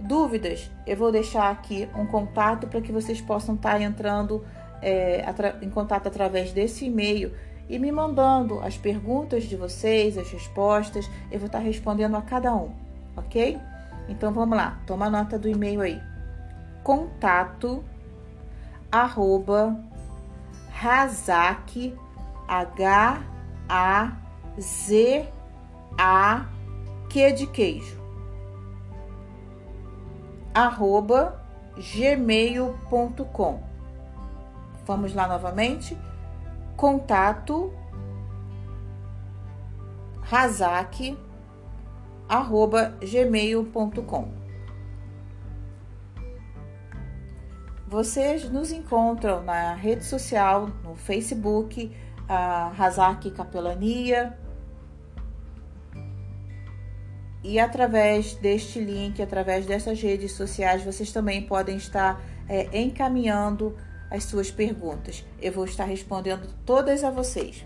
Dúvidas? 0.00 0.68
Eu 0.84 0.96
vou 0.96 1.12
deixar 1.12 1.48
aqui 1.52 1.88
um 1.96 2.04
contato 2.06 2.66
para 2.66 2.80
que 2.80 2.90
vocês 2.90 3.20
possam 3.20 3.54
estar 3.54 3.74
tá 3.74 3.80
entrando 3.80 4.44
é, 4.82 5.24
em 5.62 5.70
contato 5.70 6.08
através 6.08 6.50
desse 6.50 6.86
e-mail 6.86 7.32
e 7.68 7.78
me 7.78 7.92
mandando 7.92 8.58
as 8.58 8.76
perguntas 8.76 9.44
de 9.44 9.54
vocês, 9.54 10.18
as 10.18 10.28
respostas. 10.28 11.08
Eu 11.30 11.38
vou 11.38 11.46
estar 11.46 11.60
respondendo 11.60 12.16
a 12.16 12.22
cada 12.22 12.52
um, 12.52 12.72
ok? 13.16 13.56
Então 14.08 14.32
vamos 14.32 14.58
lá, 14.58 14.82
toma 14.88 15.08
nota 15.08 15.38
do 15.38 15.48
e-mail 15.48 15.82
aí. 15.82 16.02
Contato 16.82 17.84
arroba 18.90 19.78
Razak 20.70 21.94
H 22.46 23.22
A 23.68 24.12
Z 24.58 25.28
A 25.98 26.46
Q 27.08 27.32
de 27.32 27.46
queijo. 27.46 27.98
Arroba 30.54 31.44
gmail.com 31.76 33.62
Vamos 34.86 35.14
lá 35.14 35.28
novamente. 35.28 35.96
Contato 36.76 37.72
razak 40.30 41.16
arroba 42.28 42.94
gmail.com 43.00 44.37
Vocês 47.88 48.50
nos 48.50 48.70
encontram 48.70 49.42
na 49.42 49.72
rede 49.72 50.04
social, 50.04 50.68
no 50.84 50.94
Facebook, 50.94 51.90
a 52.28 52.70
Razak 52.76 53.30
Capelania. 53.30 54.38
E 57.42 57.58
através 57.58 58.34
deste 58.34 58.78
link, 58.78 59.22
através 59.22 59.64
dessas 59.64 60.02
redes 60.02 60.32
sociais, 60.32 60.84
vocês 60.84 61.10
também 61.12 61.40
podem 61.40 61.78
estar 61.78 62.20
é, 62.46 62.78
encaminhando 62.78 63.74
as 64.10 64.24
suas 64.24 64.50
perguntas. 64.50 65.24
Eu 65.40 65.52
vou 65.52 65.64
estar 65.64 65.84
respondendo 65.84 66.46
todas 66.66 67.02
a 67.02 67.10
vocês. 67.10 67.64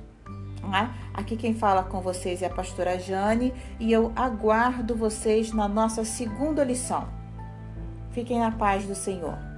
Né? 0.62 0.94
Aqui 1.12 1.36
quem 1.36 1.52
fala 1.52 1.82
com 1.82 2.00
vocês 2.00 2.42
é 2.42 2.46
a 2.46 2.50
pastora 2.50 2.96
Jane 2.96 3.52
e 3.80 3.92
eu 3.92 4.12
aguardo 4.14 4.94
vocês 4.94 5.52
na 5.52 5.66
nossa 5.66 6.04
segunda 6.04 6.62
lição. 6.62 7.08
Fiquem 8.12 8.38
na 8.38 8.52
paz 8.52 8.86
do 8.86 8.94
Senhor. 8.94 9.51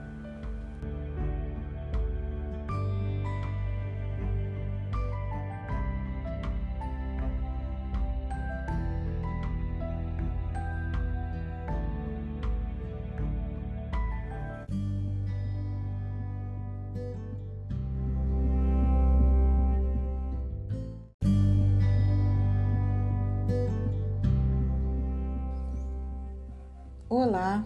Olá, 27.26 27.64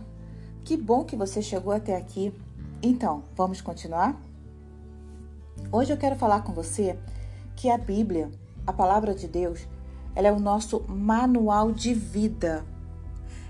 que 0.64 0.76
bom 0.76 1.02
que 1.02 1.16
você 1.16 1.42
chegou 1.42 1.72
até 1.72 1.96
aqui. 1.96 2.32
Então, 2.80 3.24
vamos 3.34 3.60
continuar? 3.60 4.14
Hoje 5.72 5.92
eu 5.92 5.96
quero 5.96 6.14
falar 6.14 6.42
com 6.42 6.52
você 6.52 6.96
que 7.56 7.68
a 7.68 7.76
Bíblia, 7.76 8.30
a 8.64 8.72
palavra 8.72 9.12
de 9.16 9.26
Deus, 9.26 9.66
ela 10.14 10.28
é 10.28 10.32
o 10.32 10.38
nosso 10.38 10.84
manual 10.88 11.72
de 11.72 11.92
vida. 11.92 12.64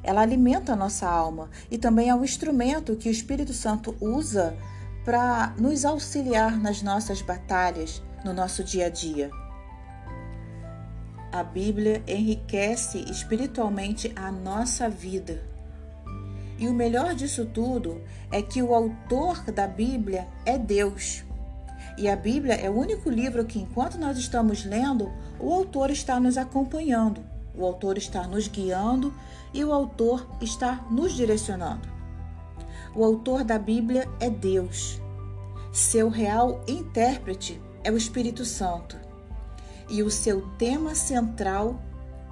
Ela 0.03 0.23
alimenta 0.23 0.73
a 0.73 0.77
nossa 0.77 1.07
alma 1.07 1.51
e 1.71 1.77
também 1.77 2.09
é 2.09 2.15
um 2.15 2.25
instrumento 2.25 2.97
que 2.97 3.11
o 3.11 3.13
Espírito 3.13 3.53
Santo 3.53 3.95
usa 4.01 4.57
para 5.05 5.55
nos 5.59 5.85
auxiliar 5.85 6.59
nas 6.59 6.81
nossas 6.81 7.21
batalhas, 7.21 8.03
no 8.25 8.33
nosso 8.33 8.65
dia 8.65 8.87
a 8.87 8.89
dia. 8.89 9.31
A 11.31 11.43
Bíblia 11.43 12.03
enriquece 12.07 12.99
espiritualmente 13.11 14.11
a 14.17 14.33
nossa 14.33 14.89
vida 14.89 15.48
e 16.59 16.67
o 16.67 16.75
melhor 16.75 17.15
disso 17.15 17.47
tudo 17.47 18.03
é 18.33 18.43
que 18.43 18.61
o 18.61 18.75
autor 18.75 19.43
da 19.53 19.67
Bíblia 19.67 20.27
é 20.45 20.59
Deus. 20.59 21.25
E 21.97 22.09
a 22.09 22.17
Bíblia 22.17 22.55
é 22.55 22.69
o 22.69 22.77
único 22.77 23.09
livro 23.09 23.45
que, 23.45 23.61
enquanto 23.61 23.97
nós 23.97 24.19
estamos 24.19 24.65
lendo, 24.65 25.13
o 25.39 25.53
autor 25.53 25.91
está 25.91 26.19
nos 26.19 26.37
acompanhando, 26.37 27.25
o 27.55 27.65
autor 27.65 27.97
está 27.97 28.27
nos 28.27 28.49
guiando 28.49 29.15
e 29.55 29.65
o 29.65 29.73
autor 29.73 30.29
está 30.41 30.85
nos 30.91 31.13
direcionando. 31.13 31.89
O 32.95 33.05
autor 33.05 33.45
da 33.45 33.59
Bíblia 33.59 34.09
é 34.19 34.29
Deus. 34.29 35.01
Seu 35.73 36.09
real 36.09 36.65
intérprete 36.67 37.61
é 37.85 37.93
o 37.93 37.97
Espírito 37.97 38.45
Santo. 38.45 38.97
E 39.89 40.03
o 40.03 40.11
seu 40.11 40.43
tema 40.59 40.95
central 40.95 41.81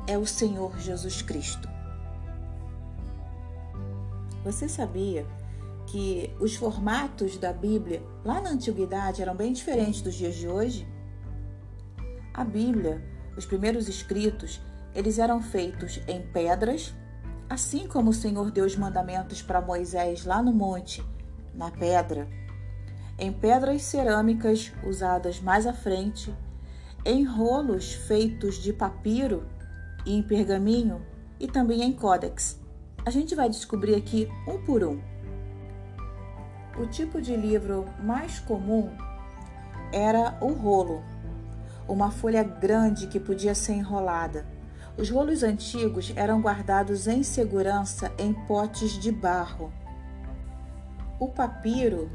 é 0.06 0.18
o 0.18 0.26
Senhor 0.26 0.78
Jesus 0.78 1.22
Cristo. 1.22 1.75
Você 4.46 4.68
sabia 4.68 5.26
que 5.88 6.32
os 6.38 6.54
formatos 6.54 7.36
da 7.36 7.52
Bíblia 7.52 8.00
lá 8.24 8.40
na 8.40 8.50
antiguidade 8.50 9.20
eram 9.20 9.34
bem 9.34 9.52
diferentes 9.52 10.00
dos 10.00 10.14
dias 10.14 10.36
de 10.36 10.46
hoje? 10.46 10.86
A 12.32 12.44
Bíblia, 12.44 13.04
os 13.36 13.44
primeiros 13.44 13.88
escritos, 13.88 14.60
eles 14.94 15.18
eram 15.18 15.42
feitos 15.42 16.00
em 16.06 16.22
pedras, 16.28 16.94
assim 17.50 17.88
como 17.88 18.10
o 18.10 18.14
Senhor 18.14 18.52
deu 18.52 18.64
os 18.64 18.76
mandamentos 18.76 19.42
para 19.42 19.60
Moisés 19.60 20.24
lá 20.24 20.40
no 20.40 20.52
monte, 20.52 21.04
na 21.52 21.72
pedra, 21.72 22.28
em 23.18 23.32
pedras 23.32 23.82
cerâmicas 23.82 24.72
usadas 24.84 25.40
mais 25.40 25.66
à 25.66 25.72
frente, 25.72 26.32
em 27.04 27.24
rolos 27.24 27.94
feitos 27.94 28.62
de 28.62 28.72
papiro 28.72 29.44
e 30.04 30.14
em 30.14 30.22
pergaminho 30.22 31.04
e 31.40 31.48
também 31.48 31.82
em 31.82 31.92
códex. 31.92 32.64
A 33.06 33.10
gente 33.10 33.36
vai 33.36 33.48
descobrir 33.48 33.94
aqui 33.94 34.28
um 34.48 34.58
por 34.64 34.82
um. 34.82 35.00
O 36.76 36.86
tipo 36.86 37.22
de 37.22 37.36
livro 37.36 37.86
mais 38.02 38.40
comum 38.40 38.90
era 39.92 40.36
o 40.40 40.48
rolo, 40.52 41.04
uma 41.86 42.10
folha 42.10 42.42
grande 42.42 43.06
que 43.06 43.20
podia 43.20 43.54
ser 43.54 43.74
enrolada. 43.74 44.44
Os 44.98 45.08
rolos 45.08 45.44
antigos 45.44 46.12
eram 46.16 46.40
guardados 46.40 47.06
em 47.06 47.22
segurança 47.22 48.10
em 48.18 48.32
potes 48.32 48.98
de 48.98 49.12
barro. 49.12 49.72
O 51.20 51.28
papiro 51.28 52.10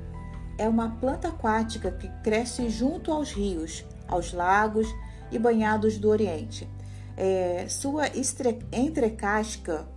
é 0.58 0.68
uma 0.68 0.90
planta 0.90 1.30
aquática 1.30 1.90
que 1.90 2.10
cresce 2.22 2.70
junto 2.70 3.14
aos 3.14 3.32
rios, 3.32 3.86
aos 4.10 4.34
lagos 4.34 4.94
e 5.32 5.40
banhados 5.40 5.98
do 5.98 6.10
Oriente. 6.10 6.70
É, 7.16 7.66
sua 7.70 8.08
entrecasca 8.74 9.88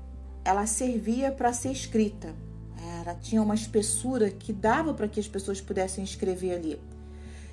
ela 0.45 0.67
servia 0.67 1.33
para 1.33 1.53
ser 1.53 1.71
escrita. 1.73 2.35
Ela 3.01 3.15
tinha 3.15 3.43
uma 3.43 3.55
espessura 3.55 4.31
que 4.31 4.53
dava 4.53 4.93
para 4.93 5.09
que 5.09 5.19
as 5.19 5.27
pessoas 5.27 5.61
pudessem 5.61 6.05
escrever 6.05 6.55
ali. 6.55 6.81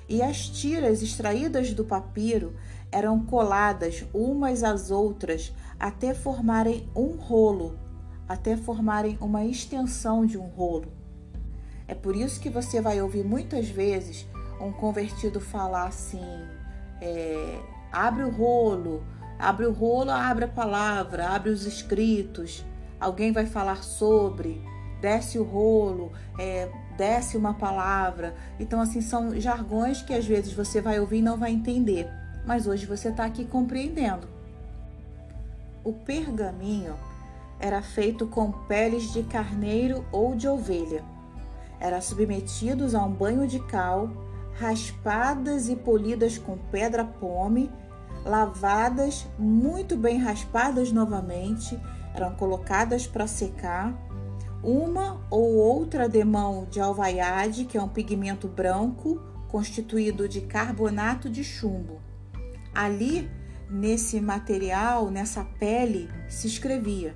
E 0.08 0.20
as 0.20 0.48
tiras 0.48 1.00
extraídas 1.02 1.72
do 1.72 1.84
papiro 1.84 2.54
eram 2.90 3.24
coladas 3.24 4.04
umas 4.12 4.62
às 4.62 4.90
outras 4.90 5.52
até 5.80 6.12
formarem 6.12 6.86
um 6.94 7.16
rolo, 7.16 7.78
até 8.28 8.56
formarem 8.56 9.16
uma 9.20 9.44
extensão 9.44 10.26
de 10.26 10.36
um 10.36 10.46
rolo. 10.46 10.92
É 11.88 11.94
por 11.94 12.14
isso 12.14 12.40
que 12.40 12.50
você 12.50 12.80
vai 12.80 13.00
ouvir 13.00 13.24
muitas 13.24 13.68
vezes 13.68 14.26
um 14.60 14.70
convertido 14.70 15.40
falar 15.40 15.86
assim: 15.86 16.20
é, 17.00 17.58
abre 17.90 18.24
o 18.24 18.30
rolo, 18.30 19.02
abre 19.38 19.66
o 19.66 19.72
rolo, 19.72 20.10
abre 20.10 20.44
a 20.44 20.48
palavra, 20.48 21.30
abre 21.30 21.50
os 21.50 21.64
escritos 21.64 22.64
alguém 23.02 23.32
vai 23.32 23.46
falar 23.46 23.82
sobre, 23.82 24.62
desce 25.00 25.38
o 25.38 25.42
rolo, 25.42 26.12
é, 26.38 26.70
desce 26.96 27.36
uma 27.36 27.54
palavra. 27.54 28.34
Então, 28.60 28.80
assim, 28.80 29.00
são 29.00 29.38
jargões 29.40 30.02
que 30.02 30.14
às 30.14 30.24
vezes 30.24 30.52
você 30.52 30.80
vai 30.80 31.00
ouvir 31.00 31.18
e 31.18 31.22
não 31.22 31.36
vai 31.36 31.50
entender. 31.52 32.08
mas 32.44 32.66
hoje 32.66 32.86
você 32.86 33.08
está 33.08 33.24
aqui 33.24 33.44
compreendendo. 33.44 34.26
O 35.84 35.92
pergaminho 35.92 36.94
era 37.60 37.80
feito 37.80 38.26
com 38.26 38.50
peles 38.50 39.12
de 39.12 39.22
carneiro 39.22 40.04
ou 40.10 40.34
de 40.34 40.48
ovelha. 40.48 41.04
Era 41.78 42.00
submetidos 42.00 42.96
a 42.96 43.04
um 43.04 43.12
banho 43.12 43.46
de 43.46 43.60
cal, 43.60 44.10
raspadas 44.58 45.68
e 45.68 45.76
polidas 45.76 46.36
com 46.36 46.58
pedra 46.58 47.04
pome, 47.04 47.70
lavadas, 48.24 49.26
muito 49.38 49.96
bem 49.96 50.18
raspadas 50.18 50.90
novamente, 50.90 51.78
eram 52.14 52.34
colocadas 52.34 53.06
para 53.06 53.26
secar. 53.26 53.92
Uma 54.62 55.20
ou 55.28 55.54
outra 55.54 56.08
demão 56.08 56.66
de 56.70 56.80
alvaiade, 56.80 57.64
que 57.64 57.76
é 57.76 57.82
um 57.82 57.88
pigmento 57.88 58.46
branco 58.46 59.20
constituído 59.48 60.28
de 60.28 60.40
carbonato 60.42 61.28
de 61.28 61.42
chumbo. 61.42 62.00
Ali, 62.74 63.28
nesse 63.68 64.20
material, 64.20 65.10
nessa 65.10 65.44
pele, 65.44 66.08
se 66.28 66.46
escrevia. 66.46 67.14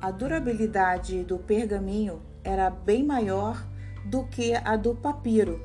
A 0.00 0.10
durabilidade 0.10 1.24
do 1.24 1.38
pergaminho 1.38 2.22
era 2.44 2.70
bem 2.70 3.02
maior 3.04 3.66
do 4.04 4.24
que 4.24 4.54
a 4.54 4.76
do 4.76 4.94
papiro. 4.94 5.60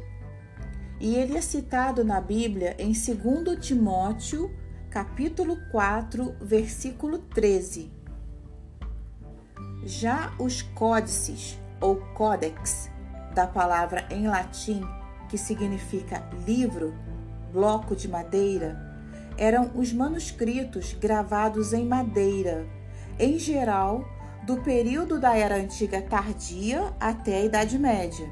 E 0.99 1.15
ele 1.15 1.37
é 1.37 1.41
citado 1.41 2.03
na 2.03 2.19
Bíblia 2.19 2.75
em 2.77 2.91
2 2.91 3.59
Timóteo, 3.59 4.49
capítulo 4.89 5.55
4, 5.71 6.35
versículo 6.41 7.19
13. 7.19 7.91
Já 9.83 10.33
os 10.39 10.63
códices 10.63 11.59
ou 11.79 11.97
códex, 12.15 12.89
da 13.35 13.45
palavra 13.45 14.07
em 14.09 14.27
latim 14.27 14.81
que 15.29 15.37
significa 15.37 16.27
livro, 16.45 16.95
bloco 17.53 17.95
de 17.95 18.07
madeira, 18.07 18.79
eram 19.37 19.69
os 19.75 19.93
manuscritos 19.93 20.93
gravados 20.93 21.71
em 21.71 21.85
madeira, 21.85 22.65
em 23.19 23.37
geral 23.37 24.03
do 24.43 24.57
período 24.57 25.19
da 25.19 25.37
Era 25.37 25.57
Antiga 25.57 26.01
tardia 26.01 26.91
até 26.99 27.37
a 27.37 27.45
Idade 27.45 27.77
Média. 27.77 28.27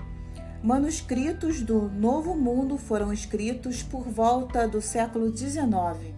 Manuscritos 0.63 1.61
do 1.61 1.83
Novo 1.87 2.35
Mundo 2.35 2.79
foram 2.79 3.13
escritos 3.13 3.83
por 3.83 4.09
volta 4.09 4.67
do 4.67 4.81
século 4.81 5.35
XIX. 5.37 6.16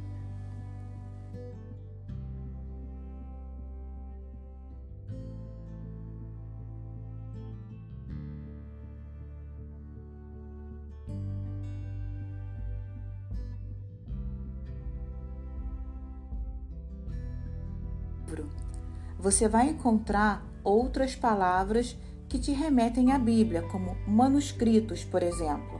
Você 19.29 19.47
vai 19.47 19.69
encontrar 19.69 20.43
outras 20.63 21.15
palavras 21.15 21.95
que 22.27 22.39
te 22.39 22.51
remetem 22.51 23.11
à 23.11 23.19
Bíblia, 23.19 23.61
como 23.61 23.95
manuscritos, 24.07 25.03
por 25.03 25.21
exemplo. 25.21 25.79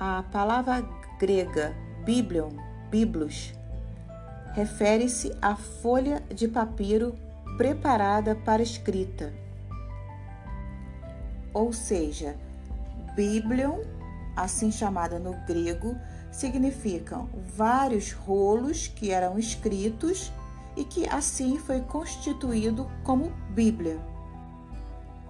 A 0.00 0.22
palavra 0.32 0.80
grega 1.20 1.76
biblion, 2.06 2.48
biblos, 2.90 3.52
refere-se 4.54 5.30
à 5.42 5.56
folha 5.56 6.22
de 6.34 6.48
papiro 6.48 7.14
preparada 7.58 8.34
para 8.34 8.62
escrita. 8.62 9.30
Ou 11.52 11.70
seja, 11.70 12.34
biblion, 13.14 13.80
assim 14.34 14.72
chamada 14.72 15.18
no 15.18 15.34
grego, 15.46 15.94
significam 16.32 17.28
vários 17.54 18.12
rolos 18.12 18.88
que 18.88 19.10
eram 19.10 19.38
escritos 19.38 20.32
e 20.78 20.84
que 20.84 21.08
assim 21.08 21.58
foi 21.58 21.80
constituído 21.80 22.88
como 23.02 23.32
Bíblia. 23.50 23.98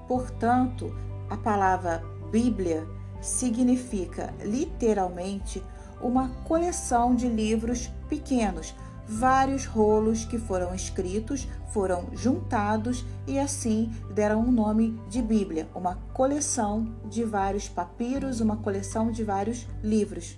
Portanto, 0.06 0.94
a 1.30 1.38
palavra 1.38 2.04
Bíblia 2.30 2.86
significa 3.22 4.32
literalmente 4.42 5.64
uma 6.02 6.28
coleção 6.44 7.14
de 7.14 7.26
livros 7.26 7.90
pequenos, 8.10 8.74
vários 9.06 9.64
rolos 9.64 10.26
que 10.26 10.38
foram 10.38 10.74
escritos, 10.74 11.48
foram 11.72 12.08
juntados 12.12 13.02
e 13.26 13.38
assim 13.38 13.90
deram 14.14 14.40
o 14.42 14.48
um 14.48 14.52
nome 14.52 15.00
de 15.08 15.22
Bíblia, 15.22 15.66
uma 15.74 15.94
coleção 16.12 16.94
de 17.06 17.24
vários 17.24 17.70
papiros, 17.70 18.42
uma 18.42 18.58
coleção 18.58 19.10
de 19.10 19.24
vários 19.24 19.66
livros. 19.82 20.36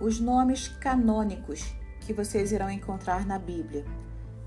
Os 0.00 0.18
nomes 0.18 0.68
canônicos 0.68 1.77
que 2.08 2.14
vocês 2.14 2.52
irão 2.52 2.70
encontrar 2.70 3.26
na 3.26 3.38
Bíblia. 3.38 3.84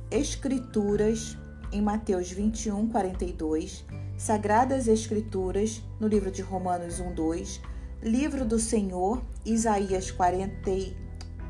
Escrituras, 0.09 1.37
em 1.71 1.79
Mateus 1.79 2.31
21, 2.31 2.87
42. 2.87 3.85
Sagradas 4.17 4.87
Escrituras, 4.87 5.79
no 5.99 6.07
livro 6.07 6.31
de 6.31 6.41
Romanos 6.41 6.99
1, 6.99 7.13
2. 7.13 7.61
Livro 8.01 8.45
do 8.45 8.57
Senhor, 8.57 9.21
Isaías 9.45 10.09
40, 10.09 10.51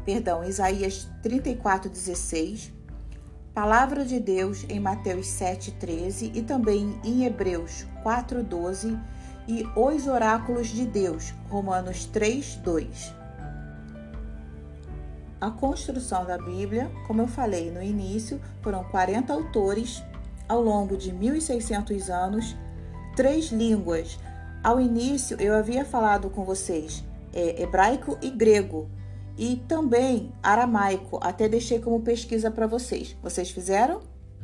perdão, 0.05 0.43
Isaías 0.43 1.07
34, 1.23 1.89
16. 1.89 2.73
Palavra 3.53 4.03
de 4.03 4.19
Deus 4.19 4.65
em 4.67 4.81
Mateus 4.81 5.27
7, 5.27 5.71
13 5.79 6.33
e 6.35 6.41
também 6.41 6.99
em 7.05 7.23
Hebreus 7.23 7.85
4, 8.03 8.43
12 8.43 8.99
e 9.47 9.65
Os 9.77 10.07
Oráculos 10.07 10.67
de 10.67 10.85
Deus, 10.85 11.33
Romanos 11.49 12.03
3, 12.03 12.57
2. 12.57 13.20
A 15.41 15.49
construção 15.49 16.23
da 16.23 16.37
Bíblia, 16.37 16.91
como 17.07 17.23
eu 17.23 17.27
falei 17.27 17.71
no 17.71 17.81
início, 17.81 18.39
foram 18.61 18.83
40 18.83 19.33
autores 19.33 20.03
ao 20.47 20.61
longo 20.61 20.95
de 20.95 21.11
1600 21.11 22.11
anos, 22.11 22.55
três 23.15 23.51
línguas. 23.51 24.19
Ao 24.63 24.79
início, 24.79 25.35
eu 25.41 25.55
havia 25.55 25.83
falado 25.83 26.29
com 26.29 26.45
vocês 26.45 27.03
é, 27.33 27.59
hebraico 27.59 28.19
e 28.21 28.29
grego, 28.29 28.87
e 29.35 29.55
também 29.67 30.31
aramaico, 30.43 31.17
até 31.23 31.49
deixei 31.49 31.79
como 31.79 32.01
pesquisa 32.01 32.51
para 32.51 32.67
vocês. 32.67 33.17
Vocês 33.23 33.49
fizeram? 33.49 34.01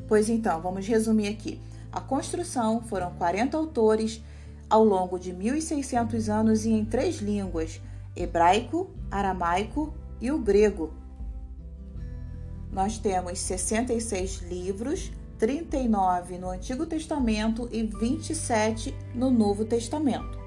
Pois 0.07 0.29
então, 0.29 0.59
vamos 0.61 0.87
resumir 0.87 1.27
aqui. 1.27 1.61
A 1.91 2.01
construção 2.01 2.81
foram 2.81 3.11
40 3.11 3.55
autores 3.55 4.23
ao 4.67 4.83
longo 4.83 5.19
de 5.19 5.31
1600 5.31 6.27
anos 6.27 6.65
e 6.65 6.71
em 6.71 6.83
três 6.83 7.17
línguas: 7.17 7.79
hebraico, 8.15 8.89
aramaico 9.11 9.93
e 10.19 10.31
o 10.31 10.39
grego. 10.39 10.93
Nós 12.71 12.97
temos 12.97 13.39
66 13.39 14.41
livros, 14.41 15.11
39 15.37 16.37
no 16.37 16.49
Antigo 16.49 16.85
Testamento 16.85 17.69
e 17.71 17.83
27 17.83 18.93
no 19.13 19.31
Novo 19.31 19.65
Testamento. 19.65 20.37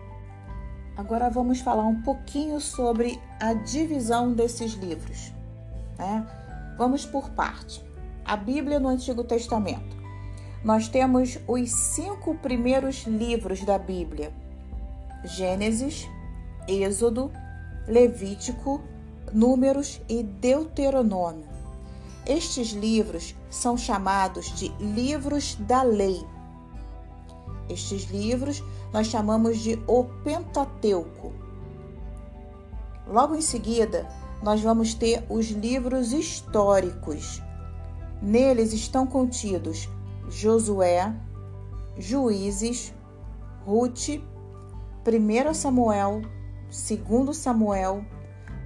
Agora 0.97 1.31
vamos 1.31 1.61
falar 1.61 1.87
um 1.87 2.03
pouquinho 2.03 2.61
sobre 2.61 3.19
a 3.41 3.55
divisão 3.55 4.33
desses 4.33 4.73
livros. 4.75 5.33
Né? 5.99 6.27
Vamos 6.77 7.07
por 7.07 7.31
parte. 7.31 7.83
A 8.25 8.37
Bíblia 8.37 8.79
no 8.79 8.89
Antigo 8.89 9.25
Testamento. 9.25 9.97
Nós 10.63 10.89
temos 10.89 11.39
os 11.49 11.71
cinco 11.71 12.35
primeiros 12.35 13.05
livros 13.07 13.65
da 13.65 13.79
Bíblia: 13.79 14.31
Gênesis, 15.25 16.07
Êxodo, 16.69 17.33
Levítico, 17.89 18.83
Números 19.33 20.01
e 20.09 20.23
Deuteronômio. 20.23 21.49
Estes 22.27 22.71
livros 22.71 23.35
são 23.49 23.77
chamados 23.77 24.47
de 24.57 24.69
livros 24.81 25.57
da 25.61 25.83
lei. 25.83 26.25
Estes 27.69 28.11
livros 28.11 28.63
nós 28.93 29.07
chamamos 29.07 29.59
de 29.59 29.81
o 29.87 30.05
Pentateuco. 30.25 31.33
Logo 33.07 33.35
em 33.35 33.41
seguida, 33.41 34.09
nós 34.43 34.61
vamos 34.61 34.95
ter 34.95 35.25
os 35.29 35.51
livros 35.51 36.13
históricos. 36.13 37.41
Neles 38.21 38.73
estão 38.73 39.07
contidos 39.07 39.89
Josué, 40.29 41.15
Juízes, 41.97 42.93
Ruth, 43.65 44.21
1 45.07 45.55
Samuel, 45.55 46.23
2 46.69 47.37
Samuel, 47.37 48.05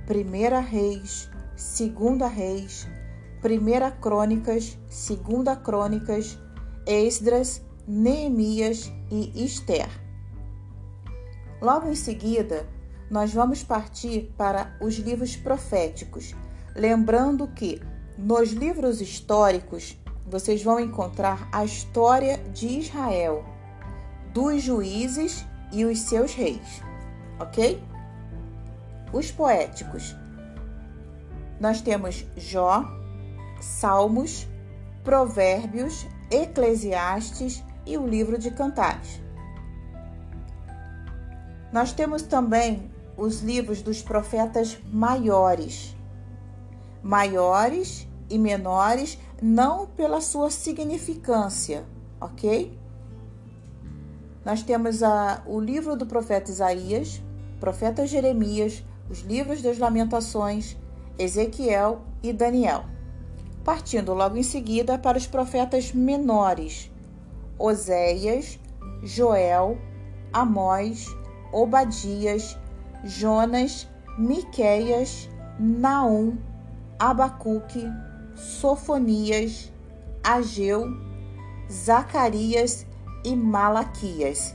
1 0.08 0.60
Reis, 0.60 1.30
2 1.56 2.30
Reis, 2.30 2.86
1 3.42 4.00
Crônicas, 4.00 4.78
2 4.86 5.58
Crônicas, 5.62 6.38
Esdras, 6.86 7.62
Neemias 7.86 8.92
e 9.10 9.44
Esther. 9.44 9.88
Logo 11.60 11.88
em 11.88 11.94
seguida, 11.94 12.66
nós 13.10 13.32
vamos 13.32 13.62
partir 13.62 14.32
para 14.36 14.76
os 14.80 14.96
livros 14.96 15.36
proféticos, 15.36 16.34
lembrando 16.74 17.48
que 17.48 17.80
nos 18.18 18.50
livros 18.52 19.00
históricos 19.00 19.98
vocês 20.26 20.62
vão 20.62 20.78
encontrar 20.78 21.48
a 21.52 21.64
história 21.64 22.38
de 22.52 22.66
Israel, 22.66 23.44
dos 24.32 24.62
juízes 24.62 25.46
e 25.72 25.84
os 25.84 25.98
seus 26.00 26.34
reis, 26.34 26.82
ok? 27.38 27.93
Os 29.14 29.30
poéticos. 29.30 30.16
Nós 31.60 31.80
temos 31.80 32.26
Jó, 32.36 32.84
Salmos, 33.60 34.46
Provérbios, 35.04 36.06
Eclesiastes 36.30 37.62
e 37.86 37.96
o 37.96 38.06
livro 38.06 38.36
de 38.36 38.50
Cantares. 38.50 39.22
Nós 41.72 41.92
temos 41.92 42.22
também 42.22 42.90
os 43.16 43.40
livros 43.40 43.82
dos 43.82 44.02
profetas 44.02 44.78
maiores. 44.92 45.96
Maiores 47.02 48.08
e 48.28 48.38
menores, 48.38 49.18
não 49.40 49.86
pela 49.86 50.20
sua 50.20 50.50
significância, 50.50 51.84
ok? 52.20 52.76
Nós 54.44 54.62
temos 54.62 55.02
a, 55.02 55.42
o 55.46 55.60
livro 55.60 55.96
do 55.96 56.06
profeta 56.06 56.50
Isaías, 56.50 57.22
profeta 57.60 58.06
Jeremias, 58.06 58.82
os 59.08 59.20
livros 59.20 59.62
das 59.62 59.78
Lamentações, 59.78 60.76
Ezequiel 61.18 62.02
e 62.22 62.32
Daniel. 62.32 62.84
Partindo 63.62 64.12
logo 64.12 64.36
em 64.36 64.42
seguida 64.42 64.98
para 64.98 65.18
os 65.18 65.26
profetas 65.26 65.92
menores, 65.92 66.90
Oséias, 67.58 68.58
Joel, 69.02 69.78
Amós, 70.32 71.06
Obadias, 71.52 72.58
Jonas, 73.04 73.88
Miqueias, 74.18 75.28
Naum, 75.58 76.36
Abacuque, 76.98 77.86
Sofonias, 78.34 79.72
Ageu, 80.22 80.86
Zacarias 81.70 82.86
e 83.24 83.34
Malaquias. 83.36 84.54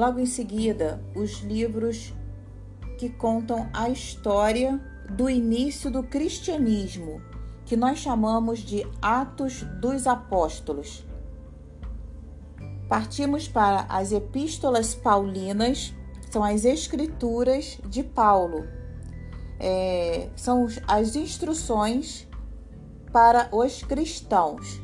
Logo 0.00 0.18
em 0.18 0.24
seguida, 0.24 0.98
os 1.14 1.40
livros 1.40 2.14
que 2.96 3.10
contam 3.10 3.68
a 3.70 3.90
história 3.90 4.80
do 5.10 5.28
início 5.28 5.90
do 5.90 6.02
cristianismo, 6.02 7.20
que 7.66 7.76
nós 7.76 7.98
chamamos 7.98 8.60
de 8.60 8.82
Atos 9.02 9.62
dos 9.78 10.06
Apóstolos. 10.06 11.04
Partimos 12.88 13.46
para 13.46 13.84
as 13.90 14.10
Epístolas 14.10 14.94
Paulinas, 14.94 15.94
são 16.30 16.42
as 16.42 16.64
Escrituras 16.64 17.78
de 17.84 18.02
Paulo, 18.02 18.66
é, 19.58 20.30
são 20.34 20.66
as 20.88 21.14
instruções 21.14 22.26
para 23.12 23.50
os 23.52 23.82
cristãos. 23.82 24.80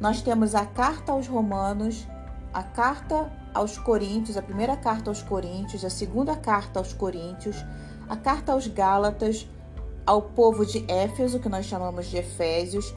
Nós 0.00 0.20
temos 0.20 0.56
a 0.56 0.66
Carta 0.66 1.12
aos 1.12 1.28
Romanos, 1.28 2.04
a 2.52 2.64
Carta 2.64 3.43
aos 3.54 3.78
Coríntios, 3.78 4.36
a 4.36 4.42
primeira 4.42 4.76
carta 4.76 5.10
aos 5.10 5.22
Coríntios, 5.22 5.84
a 5.84 5.90
segunda 5.90 6.34
carta 6.34 6.80
aos 6.80 6.92
Coríntios, 6.92 7.64
a 8.08 8.16
carta 8.16 8.52
aos 8.52 8.66
Gálatas, 8.66 9.48
ao 10.04 10.20
povo 10.20 10.66
de 10.66 10.84
Éfeso, 10.90 11.38
que 11.38 11.48
nós 11.48 11.64
chamamos 11.64 12.06
de 12.06 12.18
Efésios, 12.18 12.92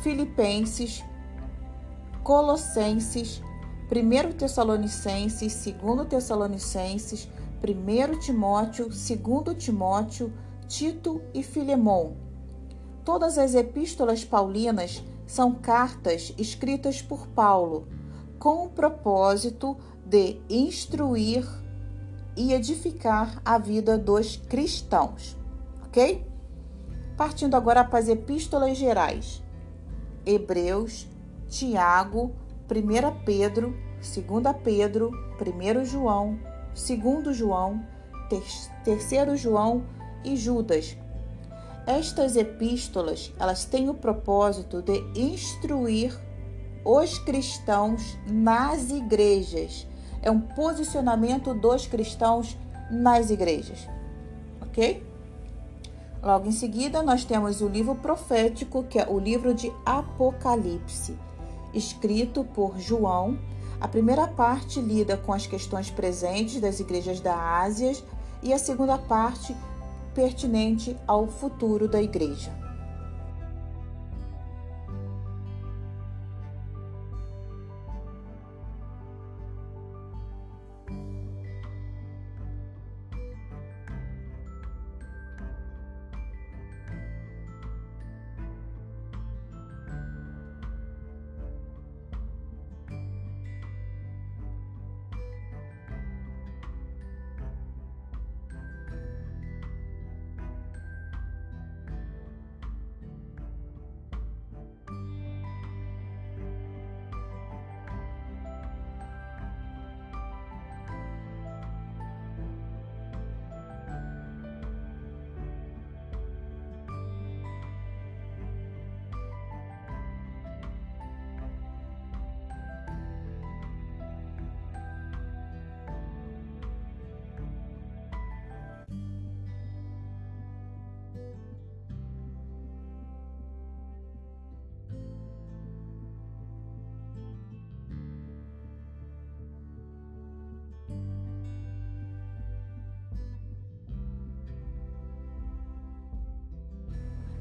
Filipenses, 0.00 1.04
Colossenses, 2.22 3.42
1 3.90 4.32
Tessalonicenses, 4.38 5.54
2 5.56 6.08
Tessalonicenses, 6.08 7.28
1 7.62 8.18
Timóteo, 8.20 8.88
2 8.88 9.56
Timóteo, 9.58 10.32
Tito 10.68 11.20
e 11.34 11.42
Filemão. 11.42 12.16
Todas 13.04 13.36
as 13.36 13.54
epístolas 13.54 14.24
paulinas 14.24 15.02
são 15.26 15.52
cartas 15.52 16.32
escritas 16.38 17.02
por 17.02 17.26
Paulo 17.26 17.88
com 18.40 18.64
o 18.64 18.70
propósito 18.70 19.76
de 20.04 20.40
instruir 20.48 21.46
e 22.34 22.54
edificar 22.54 23.40
a 23.44 23.58
vida 23.58 23.98
dos 23.98 24.36
cristãos, 24.36 25.36
ok? 25.84 26.26
Partindo 27.16 27.54
agora 27.54 27.84
para 27.84 27.98
as 27.98 28.08
epístolas 28.08 28.78
gerais: 28.78 29.42
Hebreus, 30.24 31.06
Tiago, 31.48 32.34
1 32.70 33.24
Pedro, 33.24 33.76
2 33.98 34.56
Pedro, 34.64 35.10
1 35.38 35.84
João, 35.84 36.38
2 36.74 37.36
João, 37.36 37.84
3 38.84 39.38
João 39.38 39.84
e 40.24 40.34
Judas. 40.34 40.96
Estas 41.86 42.36
epístolas, 42.36 43.32
elas 43.38 43.64
têm 43.66 43.90
o 43.90 43.94
propósito 43.94 44.80
de 44.80 44.98
instruir 45.14 46.18
os 46.84 47.18
cristãos 47.18 48.16
nas 48.26 48.90
igrejas. 48.90 49.86
É 50.22 50.30
um 50.30 50.40
posicionamento 50.40 51.54
dos 51.54 51.86
cristãos 51.86 52.56
nas 52.90 53.30
igrejas. 53.30 53.88
Ok? 54.60 55.02
Logo 56.22 56.46
em 56.46 56.52
seguida, 56.52 57.02
nós 57.02 57.24
temos 57.24 57.62
o 57.62 57.68
livro 57.68 57.94
profético, 57.94 58.84
que 58.84 58.98
é 58.98 59.08
o 59.08 59.18
livro 59.18 59.54
de 59.54 59.72
Apocalipse, 59.86 61.16
escrito 61.72 62.44
por 62.44 62.78
João. 62.78 63.38
A 63.80 63.88
primeira 63.88 64.28
parte 64.28 64.80
lida 64.80 65.16
com 65.16 65.32
as 65.32 65.46
questões 65.46 65.90
presentes 65.90 66.60
das 66.60 66.78
igrejas 66.78 67.20
da 67.20 67.34
Ásia 67.60 67.96
e 68.42 68.52
a 68.52 68.58
segunda 68.58 68.98
parte 68.98 69.56
pertinente 70.14 70.94
ao 71.06 71.26
futuro 71.26 71.88
da 71.88 72.02
igreja. 72.02 72.52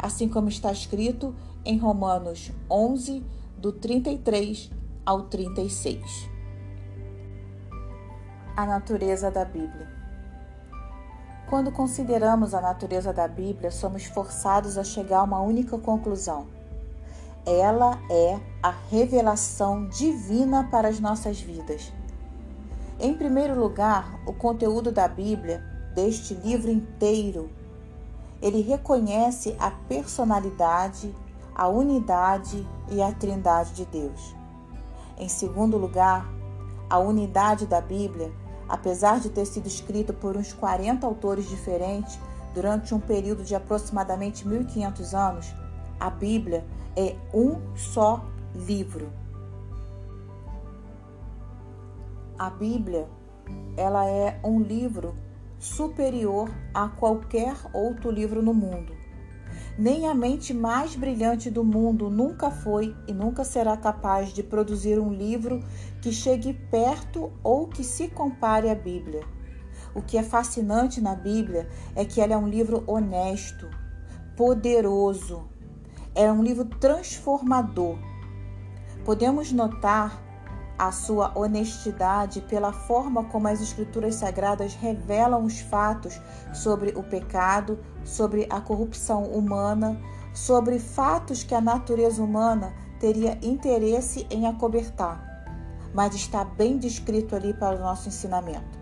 Assim 0.09 0.27
como 0.27 0.49
está 0.49 0.71
escrito 0.71 1.35
em 1.63 1.77
Romanos 1.77 2.51
11, 2.69 3.23
do 3.55 3.71
33 3.71 4.71
ao 5.05 5.23
36. 5.23 6.27
A 8.57 8.65
natureza 8.65 9.29
da 9.29 9.45
Bíblia. 9.45 9.87
Quando 11.47 11.71
consideramos 11.71 12.55
a 12.55 12.61
natureza 12.61 13.13
da 13.13 13.27
Bíblia, 13.27 13.69
somos 13.69 14.05
forçados 14.05 14.79
a 14.79 14.83
chegar 14.83 15.19
a 15.19 15.23
uma 15.23 15.41
única 15.41 15.77
conclusão. 15.77 16.47
Ela 17.45 17.99
é 18.09 18.39
a 18.63 18.73
revelação 18.89 19.87
divina 19.89 20.67
para 20.71 20.87
as 20.87 20.99
nossas 20.99 21.39
vidas. 21.39 21.93
Em 22.99 23.13
primeiro 23.13 23.59
lugar, 23.59 24.19
o 24.25 24.33
conteúdo 24.33 24.91
da 24.91 25.07
Bíblia, 25.07 25.63
deste 25.93 26.33
livro 26.33 26.71
inteiro, 26.71 27.58
ele 28.41 28.61
reconhece 28.61 29.55
a 29.59 29.69
personalidade, 29.71 31.13
a 31.53 31.67
unidade 31.67 32.65
e 32.89 33.01
a 33.01 33.11
trindade 33.11 33.73
de 33.73 33.85
Deus. 33.85 34.35
Em 35.17 35.27
segundo 35.27 35.77
lugar, 35.77 36.25
a 36.89 36.97
unidade 36.97 37.65
da 37.65 37.81
Bíblia, 37.81 38.31
apesar 38.67 39.19
de 39.19 39.29
ter 39.29 39.45
sido 39.45 39.67
escrita 39.67 40.13
por 40.13 40.37
uns 40.37 40.53
40 40.53 41.05
autores 41.05 41.49
diferentes 41.49 42.17
durante 42.53 42.95
um 42.95 42.99
período 42.99 43.43
de 43.43 43.53
aproximadamente 43.53 44.47
1500 44.47 45.13
anos, 45.13 45.53
a 45.99 46.09
Bíblia 46.09 46.65
é 46.95 47.15
um 47.33 47.75
só 47.75 48.23
livro. 48.55 49.11
A 52.37 52.49
Bíblia, 52.49 53.07
ela 53.75 54.05
é 54.05 54.39
um 54.43 54.61
livro 54.61 55.13
superior 55.59 56.49
a 56.73 56.87
qualquer 56.87 57.55
outro 57.73 58.09
livro 58.09 58.41
no 58.41 58.53
mundo. 58.53 58.97
Nem 59.77 60.07
a 60.07 60.13
mente 60.13 60.53
mais 60.53 60.95
brilhante 60.95 61.49
do 61.49 61.63
mundo 61.63 62.09
nunca 62.09 62.49
foi 62.49 62.95
e 63.07 63.13
nunca 63.13 63.43
será 63.43 63.77
capaz 63.77 64.33
de 64.33 64.41
produzir 64.41 64.99
um 64.99 65.13
livro 65.13 65.61
que 66.01 66.11
chegue 66.11 66.53
perto 66.53 67.31
ou 67.43 67.67
que 67.67 67.83
se 67.83 68.07
compare 68.07 68.69
à 68.69 68.75
Bíblia. 68.75 69.21
O 69.93 70.01
que 70.01 70.17
é 70.17 70.23
fascinante 70.23 71.01
na 71.01 71.15
Bíblia 71.15 71.67
é 71.95 72.03
que 72.03 72.21
ela 72.21 72.33
é 72.33 72.37
um 72.37 72.47
livro 72.47 72.83
honesto, 72.87 73.69
poderoso, 74.35 75.47
é 76.13 76.31
um 76.31 76.43
livro 76.43 76.65
transformador. 76.65 77.97
Podemos 79.05 79.51
notar 79.51 80.28
a 80.79 80.93
sua 80.93 81.37
honestidade 81.37 82.39
pela 82.39 82.71
forma 82.71 83.25
como 83.25 83.49
as 83.49 83.61
Escrituras 83.61 84.15
Sagradas 84.15 84.73
revelam 84.75 85.43
os 85.43 85.59
fatos 85.59 86.21
sobre 86.53 86.91
o 86.91 87.03
pecado, 87.03 87.77
sobre 88.05 88.47
a 88.49 88.61
corrupção 88.61 89.23
humana, 89.23 89.99
sobre 90.33 90.79
fatos 90.79 91.43
que 91.43 91.53
a 91.53 91.59
natureza 91.59 92.23
humana 92.23 92.73
teria 92.97 93.37
interesse 93.41 94.25
em 94.29 94.47
acobertar, 94.47 95.45
mas 95.93 96.15
está 96.15 96.45
bem 96.45 96.77
descrito 96.77 97.35
ali 97.35 97.53
para 97.53 97.75
o 97.75 97.81
nosso 97.81 98.07
ensinamento. 98.07 98.79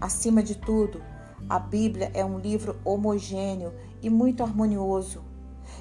Acima 0.00 0.40
de 0.40 0.54
tudo, 0.54 1.02
a 1.48 1.58
Bíblia 1.58 2.12
é 2.14 2.24
um 2.24 2.38
livro 2.38 2.76
homogêneo 2.84 3.72
e 4.00 4.08
muito 4.08 4.44
harmonioso. 4.44 5.20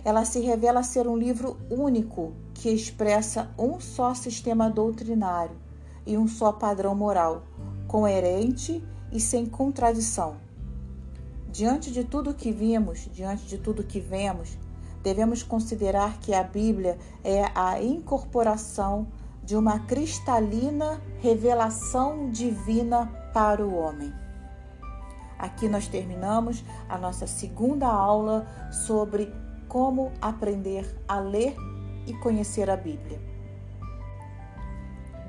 Ela 0.04 0.26
se 0.26 0.40
revela 0.40 0.82
ser 0.82 1.08
um 1.08 1.16
livro 1.16 1.58
único 1.70 2.34
que 2.60 2.70
expressa 2.70 3.50
um 3.58 3.80
só 3.80 4.14
sistema 4.14 4.70
doutrinário 4.70 5.56
e 6.06 6.18
um 6.18 6.28
só 6.28 6.52
padrão 6.52 6.94
moral, 6.94 7.44
coerente 7.88 8.84
e 9.14 9.20
sem 9.20 9.46
contradição. 9.46 10.36
Diante 11.50 11.90
de 11.90 12.04
tudo 12.04 12.34
que 12.34 12.52
vimos, 12.52 13.08
diante 13.14 13.46
de 13.46 13.58
tudo 13.58 13.82
que 13.82 14.02
vemos, 14.02 14.58
devemos 15.02 15.42
considerar 15.42 16.20
que 16.20 16.34
a 16.34 16.44
Bíblia 16.44 16.98
é 17.24 17.50
a 17.56 17.82
incorporação 17.82 19.08
de 19.42 19.56
uma 19.56 19.80
cristalina 19.80 21.02
revelação 21.22 22.30
divina 22.30 23.06
para 23.34 23.66
o 23.66 23.74
homem. 23.74 24.14
Aqui 25.38 25.70
nós 25.70 25.88
terminamos 25.88 26.62
a 26.90 26.98
nossa 26.98 27.26
segunda 27.26 27.88
aula 27.88 28.46
sobre 28.70 29.34
como 29.70 30.12
aprender 30.22 30.94
a 31.08 31.22
ler 31.22 31.56
e 32.06 32.14
conhecer 32.14 32.70
a 32.70 32.76
Bíblia. 32.76 33.20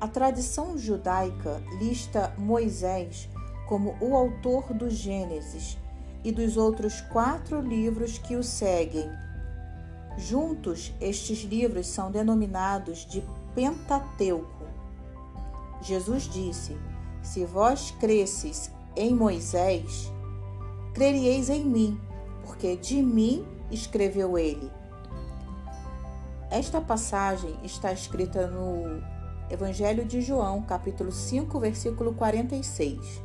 A 0.00 0.06
tradição 0.06 0.78
judaica 0.78 1.60
lista 1.80 2.32
Moisés 2.38 3.28
como 3.66 3.96
o 4.00 4.16
autor 4.16 4.72
do 4.72 4.88
Gênesis 4.88 5.76
e 6.22 6.30
dos 6.30 6.56
outros 6.56 7.00
quatro 7.00 7.60
livros 7.60 8.16
que 8.16 8.36
o 8.36 8.42
seguem. 8.42 9.10
Juntos, 10.16 10.92
estes 11.00 11.42
livros 11.42 11.88
são 11.88 12.12
denominados 12.12 13.04
de 13.06 13.24
Pentateuco. 13.56 14.66
Jesus 15.82 16.28
disse: 16.28 16.76
Se 17.20 17.44
vós 17.44 17.90
cresces 17.98 18.70
em 18.94 19.12
Moisés, 19.12 20.12
creríeis 20.94 21.50
em 21.50 21.64
mim, 21.64 22.00
porque 22.44 22.76
de 22.76 23.02
mim 23.02 23.44
escreveu 23.68 24.38
ele. 24.38 24.70
Esta 26.50 26.80
passagem 26.80 27.58
está 27.64 27.92
escrita 27.92 28.46
no 28.46 29.17
Evangelho 29.50 30.04
de 30.04 30.20
João, 30.20 30.60
capítulo 30.60 31.10
5, 31.10 31.58
versículo 31.58 32.12
46. 32.12 33.22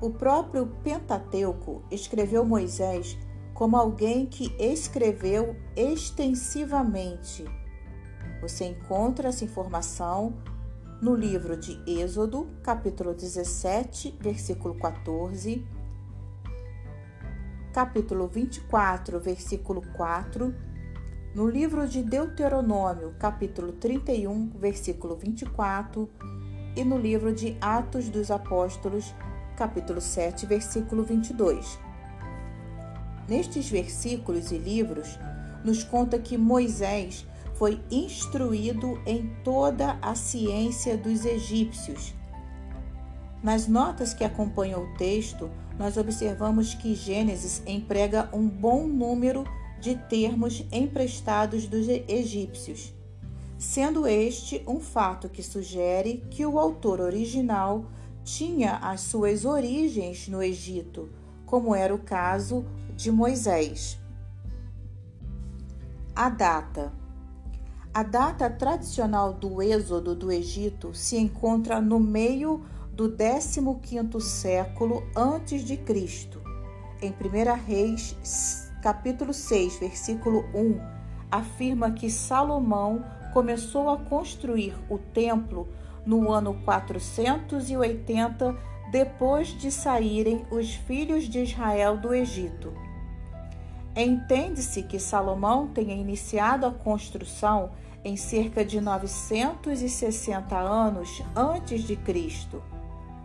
O 0.00 0.10
próprio 0.10 0.66
Pentateuco 0.82 1.82
escreveu 1.92 2.44
Moisés 2.44 3.16
como 3.54 3.76
alguém 3.76 4.26
que 4.26 4.52
escreveu 4.58 5.54
extensivamente. 5.76 7.44
Você 8.40 8.64
encontra 8.64 9.28
essa 9.28 9.44
informação 9.44 10.34
no 11.00 11.14
livro 11.14 11.56
de 11.56 11.80
Êxodo, 11.86 12.48
capítulo 12.64 13.14
17, 13.14 14.18
versículo 14.20 14.74
14, 14.74 15.64
capítulo 17.72 18.26
24, 18.26 19.20
versículo 19.20 19.82
4 19.92 20.67
no 21.38 21.48
livro 21.48 21.86
de 21.86 22.02
Deuteronômio, 22.02 23.14
capítulo 23.16 23.70
31, 23.70 24.50
versículo 24.58 25.14
24, 25.14 26.10
e 26.74 26.84
no 26.84 26.98
livro 26.98 27.32
de 27.32 27.56
Atos 27.60 28.08
dos 28.08 28.28
Apóstolos, 28.28 29.14
capítulo 29.56 30.00
7, 30.00 30.46
versículo 30.46 31.04
22. 31.04 31.78
Nestes 33.28 33.70
versículos 33.70 34.50
e 34.50 34.58
livros, 34.58 35.16
nos 35.64 35.84
conta 35.84 36.18
que 36.18 36.36
Moisés 36.36 37.24
foi 37.54 37.80
instruído 37.88 39.00
em 39.06 39.32
toda 39.44 39.96
a 40.02 40.16
ciência 40.16 40.98
dos 40.98 41.24
egípcios. 41.24 42.16
Nas 43.44 43.68
notas 43.68 44.12
que 44.12 44.24
acompanham 44.24 44.82
o 44.82 44.96
texto, 44.96 45.48
nós 45.78 45.96
observamos 45.96 46.74
que 46.74 46.96
Gênesis 46.96 47.62
emprega 47.64 48.28
um 48.32 48.48
bom 48.48 48.88
número 48.88 49.44
de 49.80 49.94
termos 49.94 50.64
emprestados 50.72 51.66
dos 51.66 51.86
egípcios, 51.88 52.94
sendo 53.56 54.06
este 54.06 54.62
um 54.66 54.80
fato 54.80 55.28
que 55.28 55.42
sugere 55.42 56.24
que 56.30 56.44
o 56.44 56.58
autor 56.58 57.00
original 57.00 57.86
tinha 58.24 58.76
as 58.76 59.00
suas 59.02 59.44
origens 59.44 60.28
no 60.28 60.42
Egito, 60.42 61.08
como 61.46 61.74
era 61.74 61.94
o 61.94 61.98
caso 61.98 62.64
de 62.94 63.10
Moisés. 63.10 63.98
A 66.14 66.28
data. 66.28 66.92
A 67.94 68.02
data 68.02 68.50
tradicional 68.50 69.32
do 69.32 69.62
êxodo 69.62 70.14
do 70.14 70.30
Egito 70.30 70.94
se 70.94 71.16
encontra 71.16 71.80
no 71.80 71.98
meio 71.98 72.62
do 72.92 73.08
15º 73.08 74.20
século 74.20 75.02
antes 75.16 75.62
de 75.62 75.76
Cristo, 75.76 76.42
em 77.00 77.10
1 77.10 77.64
Reis 77.64 78.67
capítulo 78.82 79.34
6, 79.34 79.78
versículo 79.78 80.44
1, 80.54 80.80
afirma 81.30 81.90
que 81.90 82.08
Salomão 82.10 83.04
começou 83.32 83.90
a 83.90 83.98
construir 83.98 84.74
o 84.88 84.96
templo 84.98 85.68
no 86.06 86.32
ano 86.32 86.54
480 86.64 88.56
depois 88.90 89.48
de 89.48 89.70
saírem 89.70 90.46
os 90.50 90.72
filhos 90.74 91.28
de 91.28 91.40
Israel 91.40 91.98
do 91.98 92.14
Egito. 92.14 92.72
Entende-se 93.94 94.82
que 94.84 94.98
Salomão 94.98 95.68
tenha 95.68 95.94
iniciado 95.94 96.64
a 96.66 96.70
construção 96.70 97.72
em 98.04 98.16
cerca 98.16 98.64
de 98.64 98.80
960 98.80 100.56
anos 100.56 101.22
antes 101.34 101.82
de 101.82 101.96
Cristo, 101.96 102.62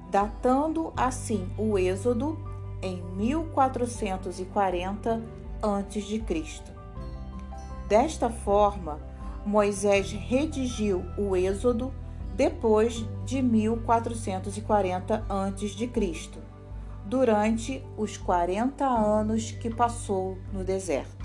datando 0.10 0.92
assim 0.98 1.48
o 1.58 1.78
Êxodo 1.78 2.38
em 2.82 3.02
1440 3.16 5.43
a.C. 5.64 6.22
Desta 7.88 8.30
forma, 8.30 9.00
Moisés 9.46 10.12
redigiu 10.12 11.04
o 11.18 11.36
Êxodo 11.36 11.94
depois 12.36 13.06
de 13.26 13.42
1440 13.42 15.24
a.C., 15.30 16.30
durante 17.06 17.84
os 17.98 18.18
40 18.18 18.86
anos 18.86 19.52
que 19.52 19.70
passou 19.70 20.38
no 20.52 20.64
deserto. 20.64 21.23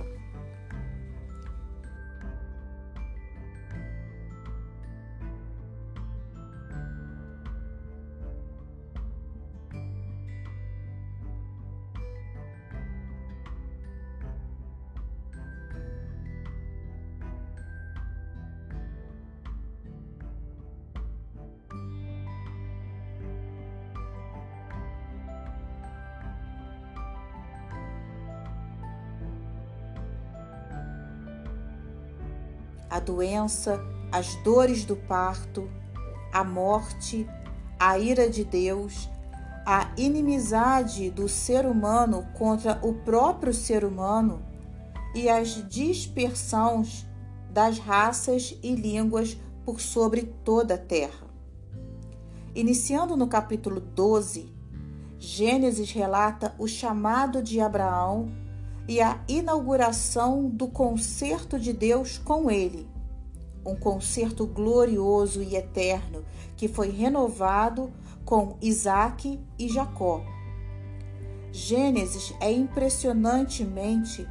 Doença, 33.18 33.84
as 34.12 34.36
dores 34.36 34.84
do 34.84 34.94
parto, 34.94 35.68
a 36.32 36.44
morte, 36.44 37.28
a 37.76 37.98
ira 37.98 38.30
de 38.30 38.44
Deus, 38.44 39.08
a 39.66 39.90
inimizade 39.96 41.10
do 41.10 41.28
ser 41.28 41.66
humano 41.66 42.28
contra 42.34 42.78
o 42.80 42.94
próprio 42.94 43.52
ser 43.52 43.84
humano 43.84 44.40
e 45.16 45.28
as 45.28 45.68
dispersões 45.68 47.04
das 47.50 47.80
raças 47.80 48.56
e 48.62 48.76
línguas 48.76 49.36
por 49.64 49.80
sobre 49.80 50.22
toda 50.44 50.74
a 50.74 50.78
terra. 50.78 51.26
Iniciando 52.54 53.16
no 53.16 53.26
capítulo 53.26 53.80
12, 53.80 54.54
Gênesis 55.18 55.90
relata 55.90 56.54
o 56.56 56.68
chamado 56.68 57.42
de 57.42 57.60
Abraão 57.60 58.30
e 58.86 59.00
a 59.00 59.20
inauguração 59.26 60.48
do 60.48 60.68
concerto 60.68 61.58
de 61.58 61.72
Deus 61.72 62.16
com 62.16 62.48
ele. 62.48 62.97
Um 63.68 63.76
concerto 63.76 64.46
glorioso 64.46 65.42
e 65.42 65.54
eterno 65.54 66.24
que 66.56 66.66
foi 66.66 66.90
renovado 66.90 67.92
com 68.24 68.56
Isaac 68.62 69.38
e 69.58 69.68
Jacó. 69.68 70.22
Gênesis 71.52 72.32
é 72.40 72.50
impressionantemente 72.50 74.26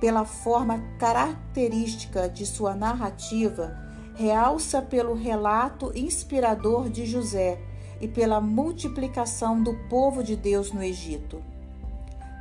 pela 0.00 0.24
forma 0.24 0.82
característica 0.98 2.30
de 2.30 2.46
sua 2.46 2.74
narrativa, 2.74 3.76
realça 4.14 4.80
pelo 4.80 5.12
relato 5.12 5.92
inspirador 5.94 6.88
de 6.88 7.04
José 7.04 7.60
e 8.00 8.08
pela 8.08 8.40
multiplicação 8.40 9.62
do 9.62 9.74
povo 9.90 10.22
de 10.22 10.34
Deus 10.34 10.72
no 10.72 10.82
Egito. 10.82 11.42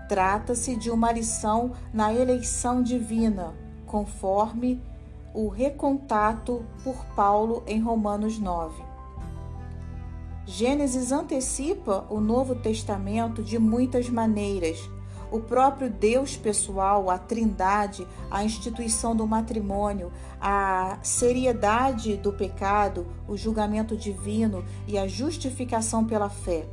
Trata-se 0.08 0.78
de 0.78 0.90
uma 0.90 1.12
lição 1.12 1.74
na 1.94 2.14
eleição 2.14 2.82
divina, 2.82 3.54
conforme 3.86 4.82
o 5.36 5.50
recontato 5.50 6.66
por 6.82 6.96
Paulo 7.08 7.62
em 7.68 7.82
Romanos 7.82 8.40
9. 8.40 8.82
Gênesis 10.46 11.12
antecipa 11.12 12.06
o 12.10 12.22
Novo 12.22 12.56
Testamento 12.56 13.44
de 13.44 13.60
muitas 13.60 14.10
maneiras. 14.10 14.90
O 15.30 15.42
próprio 15.42 15.90
Deus 15.90 16.38
pessoal, 16.38 17.10
a 17.10 17.18
Trindade, 17.18 18.08
a 18.32 18.46
instituição 18.46 19.14
do 19.14 19.28
matrimônio, 19.28 20.10
a 20.40 21.00
seriedade 21.04 22.16
do 22.16 22.32
pecado, 22.32 23.06
o 23.28 23.36
julgamento 23.36 23.98
divino 23.98 24.64
e 24.88 24.98
a 24.98 25.06
justificação 25.06 26.06
pela 26.06 26.30
fé. 26.30 26.66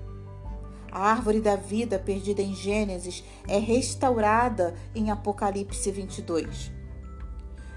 A 0.92 1.10
árvore 1.10 1.40
da 1.40 1.56
vida 1.56 1.98
perdida 1.98 2.42
em 2.42 2.54
Gênesis 2.54 3.24
é 3.48 3.58
restaurada 3.58 4.74
em 4.94 5.10
Apocalipse 5.10 5.90
22. 5.90 6.81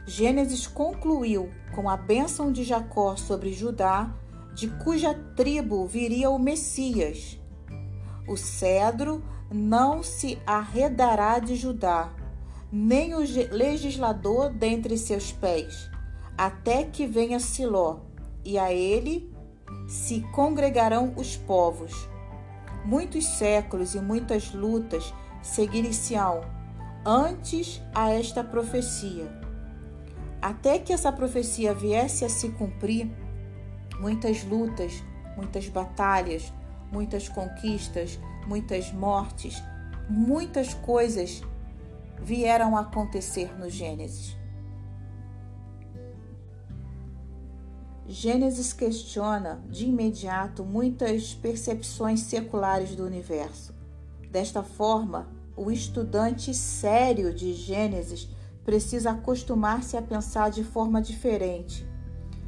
Gênesis 0.06 0.68
concluiu 0.68 1.50
com 1.74 1.90
a 1.90 1.98
bênção 1.98 2.52
de 2.52 2.64
Jacó 2.64 3.16
sobre 3.16 3.52
Judá, 3.54 4.14
de 4.54 4.68
cuja 4.68 5.14
tribo 5.36 5.86
viria 5.86 6.30
o 6.30 6.40
Messias. 6.40 7.40
O 8.28 8.38
cedro 8.38 9.24
não 9.52 10.02
se 10.04 10.40
arredará 10.46 11.40
de 11.40 11.56
Judá, 11.56 12.14
nem 12.72 13.14
o 13.14 13.20
legislador 13.52 14.50
dentre 14.50 14.98
seus 14.98 15.32
pés, 15.32 15.90
até 16.38 16.84
que 16.84 17.06
venha 17.06 17.40
Siló, 17.40 18.00
e 18.44 18.58
a 18.58 18.72
ele 18.72 19.34
se 19.88 20.22
congregarão 20.32 21.14
os 21.18 21.36
povos 21.36 22.16
muitos 22.86 23.26
séculos 23.26 23.96
e 23.96 24.00
muitas 24.00 24.54
lutas 24.54 25.14
seguir-se-ão 25.42 26.42
antes 27.04 27.82
a 27.94 28.12
esta 28.12 28.44
profecia. 28.44 29.45
Até 30.46 30.78
que 30.78 30.94
essa 30.94 31.12
profecia 31.12 31.74
viesse 31.74 32.24
a 32.24 32.30
se 32.30 32.50
cumprir, 32.50 33.10
muitas 34.00 34.44
lutas, 34.44 35.04
muitas 35.36 35.68
batalhas, 35.68 36.54
muitas 36.92 37.28
conquistas, 37.28 38.20
muitas 38.46 38.92
mortes, 38.92 39.56
muitas 40.08 40.72
coisas 40.76 41.42
vieram 42.22 42.78
a 42.78 42.82
acontecer 42.82 43.58
no 43.58 43.72
Gênesis. 43.72 44.38
Gênesis 48.06 48.72
questiona 48.72 49.64
de 49.68 49.88
imediato 49.88 50.64
muitas 50.64 51.34
percepções 51.34 52.20
seculares 52.20 52.96
do 52.96 53.04
universo. 53.04 53.74
Desta 54.30 54.62
forma, 54.62 55.28
o 55.58 55.72
estudante 55.72 56.54
sério 56.54 57.34
de 57.34 57.52
Gênesis 57.52 58.35
precisa 58.66 59.12
acostumar-se 59.12 59.96
a 59.96 60.02
pensar 60.02 60.50
de 60.50 60.64
forma 60.64 61.00
diferente. 61.00 61.88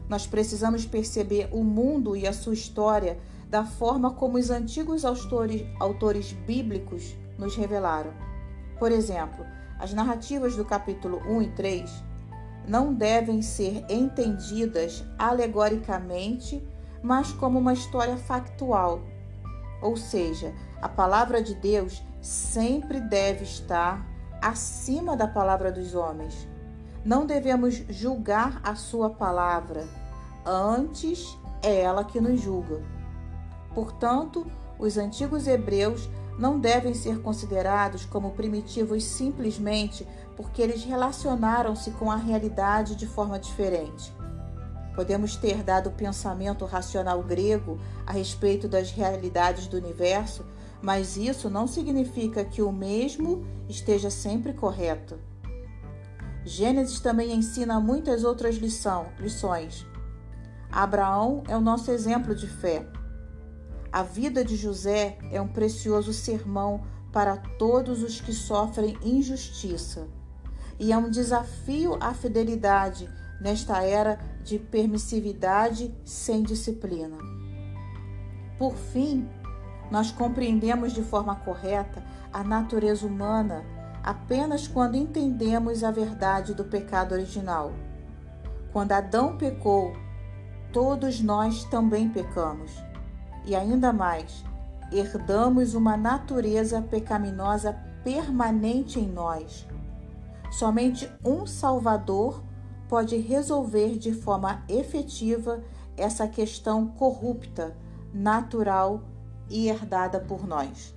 Nós 0.10 0.26
precisamos 0.26 0.86
perceber 0.86 1.48
o 1.52 1.64
mundo 1.64 2.16
e 2.16 2.26
a 2.26 2.34
sua 2.34 2.56
história 2.56 3.20
da 3.50 3.64
forma 3.64 4.12
como 4.12 4.38
os 4.38 4.50
antigos 4.50 5.06
autores, 5.06 5.64
autores 5.80 6.34
bíblicos 6.34 7.16
nos 7.38 7.56
revelaram. 7.56 8.12
Por 8.80 8.92
exemplo, 8.92 9.46
as 9.80 9.94
narrativas 9.94 10.56
do 10.56 10.66
capítulo 10.66 11.22
1 11.28 11.42
e 11.44 11.52
3 11.52 12.04
não 12.68 12.94
devem 12.94 13.42
ser 13.42 13.86
entendidas 13.90 15.06
alegoricamente, 15.18 16.62
mas 17.02 17.32
como 17.32 17.60
uma 17.60 17.74
história 17.74 18.18
factual. 18.18 19.02
Ou 19.82 19.96
seja, 19.96 20.54
a 20.82 20.90
palavra 20.90 21.42
de 21.42 21.54
Deus 21.54 22.04
sempre 22.22 23.00
deve 23.00 23.44
estar 23.44 24.06
acima 24.42 25.16
da 25.16 25.28
palavra 25.28 25.72
dos 25.72 25.96
homens. 25.96 26.48
Não 27.04 27.26
devemos 27.26 27.76
julgar 27.90 28.60
a 28.64 28.76
sua 28.76 29.10
palavra, 29.10 29.88
antes 30.46 31.38
é 31.64 31.82
ela 31.82 32.04
que 32.04 32.20
nos 32.20 32.42
julga. 32.42 32.82
Portanto, 33.74 34.46
os 34.80 34.98
antigos 34.98 35.48
hebreus 35.48 36.10
não 36.38 36.60
devem 36.60 36.94
ser 36.94 37.22
considerados 37.22 38.06
como 38.06 38.32
primitivos 38.32 39.04
simplesmente 39.04 40.08
porque 40.36 40.62
eles 40.62 40.84
relacionaram-se 40.84 41.92
com 41.92 42.12
a 42.12 42.16
realidade 42.16 42.96
de 42.96 43.08
forma 43.08 43.40
diferente. 43.40 44.14
Podemos 44.96 45.36
ter 45.36 45.64
dado 45.64 45.90
o 45.90 45.94
pensamento 45.94 46.66
racional 46.66 47.22
grego 47.24 47.80
a 48.06 48.12
respeito 48.12 48.68
das 48.68 48.92
realidades 48.92 49.68
do 49.68 49.78
universo, 49.78 50.46
mas 50.82 51.18
isso 51.18 51.50
não 51.50 51.68
significa 51.68 52.46
que 52.46 52.62
o 52.62 52.72
mesmo 52.72 53.46
esteja 53.68 54.10
sempre 54.10 54.54
correto. 54.54 55.20
Gênesis 56.46 57.00
também 57.00 57.34
ensina 57.34 57.80
muitas 57.80 58.24
outras 58.24 58.56
lição, 58.56 59.08
lições. 59.20 59.86
Abraão 60.72 61.44
é 61.48 61.58
o 61.58 61.62
nosso 61.62 61.92
exemplo 61.92 62.34
de 62.34 62.48
fé. 62.48 62.88
A 63.92 64.04
vida 64.04 64.46
de 64.46 64.56
José 64.56 65.18
é 65.32 65.42
um 65.42 65.48
precioso 65.48 66.14
sermão 66.14 66.84
para 67.12 67.38
todos 67.38 68.04
os 68.04 68.22
que 68.22 68.34
sofrem 68.34 68.98
injustiça. 69.02 70.08
E 70.80 70.92
é 70.92 70.98
um 70.98 71.10
desafio 71.10 71.98
à 72.00 72.14
fidelidade 72.14 73.10
nesta 73.42 73.82
era 73.82 74.20
de 74.44 74.60
permissividade 74.60 75.94
sem 76.06 76.44
disciplina. 76.44 77.18
Por 78.58 78.76
fim, 78.76 79.28
nós 79.90 80.12
compreendemos 80.12 80.94
de 80.94 81.02
forma 81.02 81.36
correta 81.36 82.04
a 82.32 82.44
natureza 82.44 83.06
humana 83.06 83.64
apenas 84.04 84.68
quando 84.68 84.96
entendemos 84.96 85.84
a 85.84 85.92
verdade 85.92 86.54
do 86.54 86.64
pecado 86.64 87.14
original. 87.14 87.74
Quando 88.72 88.94
Adão 88.94 89.38
pecou, 89.38 89.94
todos 90.72 91.20
nós 91.22 91.64
também 91.66 92.10
pecamos. 92.10 92.72
E 93.46 93.56
ainda 93.56 93.92
mais, 93.92 94.44
herdamos 94.92 95.74
uma 95.74 95.98
natureza 95.98 96.82
pecaminosa 96.82 97.74
permanente 98.04 99.00
em 99.00 99.08
nós. 99.08 99.68
Somente 100.52 101.12
um 101.24 101.46
Salvador 101.46 102.42
pode 102.88 103.18
resolver 103.18 103.98
de 103.98 104.14
forma 104.14 104.64
efetiva 104.70 105.62
essa 105.98 106.28
questão 106.28 106.88
corrupta, 106.88 107.76
natural 108.14 109.02
e 109.50 109.70
herdada 109.70 110.20
por 110.20 110.48
nós. 110.48 110.96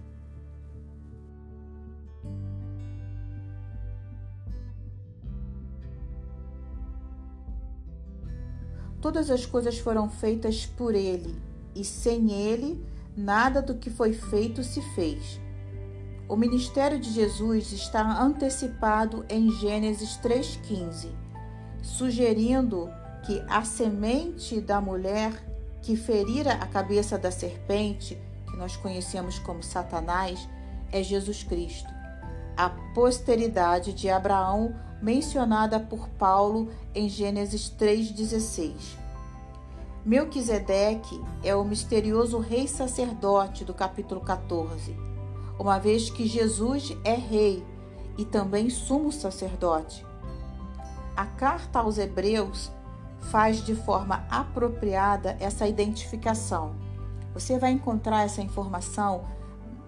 Todas 9.01 9.31
as 9.31 9.47
coisas 9.47 9.79
foram 9.79 10.11
feitas 10.11 10.67
por 10.67 10.95
Ele, 10.95 11.35
e 11.75 11.83
sem 11.83 12.33
Ele, 12.33 12.85
nada 13.17 13.63
do 13.63 13.77
que 13.77 13.89
foi 13.89 14.13
feito 14.13 14.63
se 14.63 14.83
fez. 14.95 15.41
O 16.29 16.37
ministério 16.37 17.01
de 17.01 17.11
Jesus 17.11 17.73
está 17.73 18.23
antecipado 18.23 19.25
em 19.29 19.51
Gênesis 19.53 20.19
3,15, 20.23 21.09
sugerindo 21.83 22.91
que 23.25 23.43
a 23.49 23.65
semente 23.65 24.61
da 24.61 24.81
mulher 24.81 25.33
que 25.83 25.97
ferira 25.97 26.53
a 26.53 26.67
cabeça 26.67 27.19
da 27.19 27.31
serpente, 27.31 28.19
que 28.51 28.57
nós 28.57 28.77
conhecemos 28.77 29.39
como 29.39 29.63
Satanás, 29.63 30.49
é 30.93 31.03
Jesus 31.03 31.43
Cristo, 31.43 31.89
a 32.57 32.71
posteridade 32.95 33.93
de 33.93 34.11
Abraão 34.11 34.75
mencionada 35.01 35.81
por 35.81 36.09
Paulo 36.11 36.71
em 36.95 37.09
Gênesis 37.09 37.73
3,16. 37.79 38.99
Melquisedeque 40.05 41.23
é 41.43 41.55
o 41.55 41.65
misterioso 41.65 42.39
rei 42.39 42.67
sacerdote 42.67 43.65
do 43.65 43.75
capítulo 43.75 44.21
14, 44.21 44.97
uma 45.59 45.79
vez 45.79 46.11
que 46.11 46.27
Jesus 46.27 46.97
é 47.05 47.15
rei 47.15 47.65
e 48.17 48.25
também 48.25 48.71
sumo 48.71 49.13
sacerdote. 49.13 50.05
A 51.17 51.27
carta 51.27 51.81
aos 51.81 51.99
Hebreus 51.99 52.71
faz 53.21 53.65
de 53.65 53.75
forma 53.75 54.25
apropriada 54.31 55.37
essa 55.39 55.69
identificação. 55.69 56.75
Você 57.33 57.59
vai 57.59 57.71
encontrar 57.71 58.25
essa 58.25 58.43
informação 58.43 59.25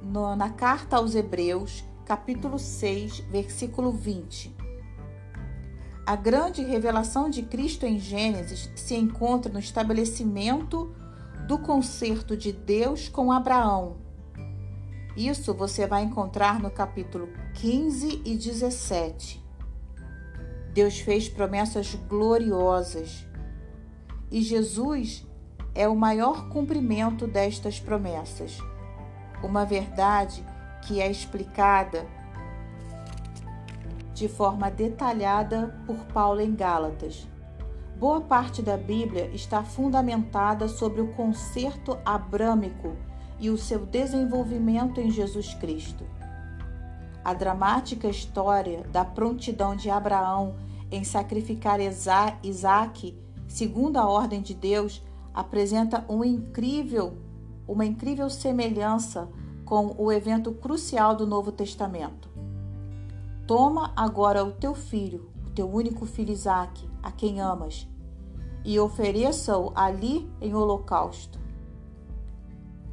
no, 0.00 0.36
na 0.36 0.50
carta 0.50 0.96
aos 0.96 1.14
Hebreus, 1.14 1.84
capítulo 2.04 2.58
6, 2.58 3.20
versículo 3.30 3.92
20. 3.92 4.54
A 6.06 6.16
grande 6.16 6.62
revelação 6.62 7.30
de 7.30 7.42
Cristo 7.42 7.86
em 7.86 7.98
Gênesis 7.98 8.70
se 8.76 8.94
encontra 8.94 9.52
no 9.52 9.58
estabelecimento 9.58 10.94
do 11.46 11.58
concerto 11.58 12.36
de 12.36 12.52
Deus 12.52 13.08
com 13.08 13.32
Abraão. 13.32 13.96
Isso 15.16 15.52
você 15.52 15.86
vai 15.86 16.02
encontrar 16.02 16.60
no 16.60 16.70
capítulo 16.70 17.28
15 17.54 18.22
e 18.24 18.36
17. 18.36 19.42
Deus 20.72 20.98
fez 21.00 21.28
promessas 21.28 21.94
gloriosas 22.08 23.26
e 24.30 24.40
Jesus 24.40 25.26
é 25.74 25.88
o 25.88 25.96
maior 25.96 26.48
cumprimento 26.48 27.26
destas 27.26 27.80
promessas. 27.80 28.58
Uma 29.42 29.64
verdade 29.64 30.44
que 30.82 31.00
é 31.00 31.10
explicada 31.10 32.06
de 34.14 34.28
forma 34.28 34.70
detalhada 34.70 35.74
por 35.86 35.96
Paulo 36.06 36.40
em 36.40 36.54
Gálatas. 36.54 37.26
Boa 37.98 38.20
parte 38.20 38.62
da 38.62 38.76
Bíblia 38.76 39.30
está 39.32 39.62
fundamentada 39.62 40.68
sobre 40.68 41.00
o 41.00 41.12
concerto 41.14 41.98
abrâmico 42.04 42.96
e 43.38 43.48
o 43.48 43.56
seu 43.56 43.86
desenvolvimento 43.86 45.00
em 45.00 45.10
Jesus 45.10 45.54
Cristo. 45.54 46.04
A 47.24 47.32
dramática 47.32 48.08
história 48.08 48.82
da 48.92 49.04
prontidão 49.04 49.76
de 49.76 49.88
Abraão 49.88 50.56
em 50.90 51.04
sacrificar 51.04 51.78
Isaac, 51.80 53.16
segundo 53.48 53.96
a 53.96 54.06
ordem 54.06 54.42
de 54.42 54.54
Deus, 54.54 55.02
apresenta 55.34 56.04
um 56.08 56.24
incrível, 56.24 57.18
uma 57.66 57.84
incrível 57.84 58.28
semelhança 58.28 59.28
com 59.64 59.94
o 59.96 60.12
evento 60.12 60.52
crucial 60.52 61.14
do 61.16 61.26
Novo 61.26 61.50
Testamento. 61.50 62.28
Toma 63.46 63.92
agora 63.96 64.44
o 64.44 64.52
teu 64.52 64.74
filho, 64.74 65.30
o 65.46 65.50
teu 65.50 65.68
único 65.68 66.06
filho 66.06 66.32
Isaque, 66.32 66.88
a 67.02 67.10
quem 67.10 67.40
amas, 67.40 67.88
e 68.64 68.78
ofereça-o 68.78 69.72
ali 69.74 70.30
em 70.40 70.54
holocausto. 70.54 71.40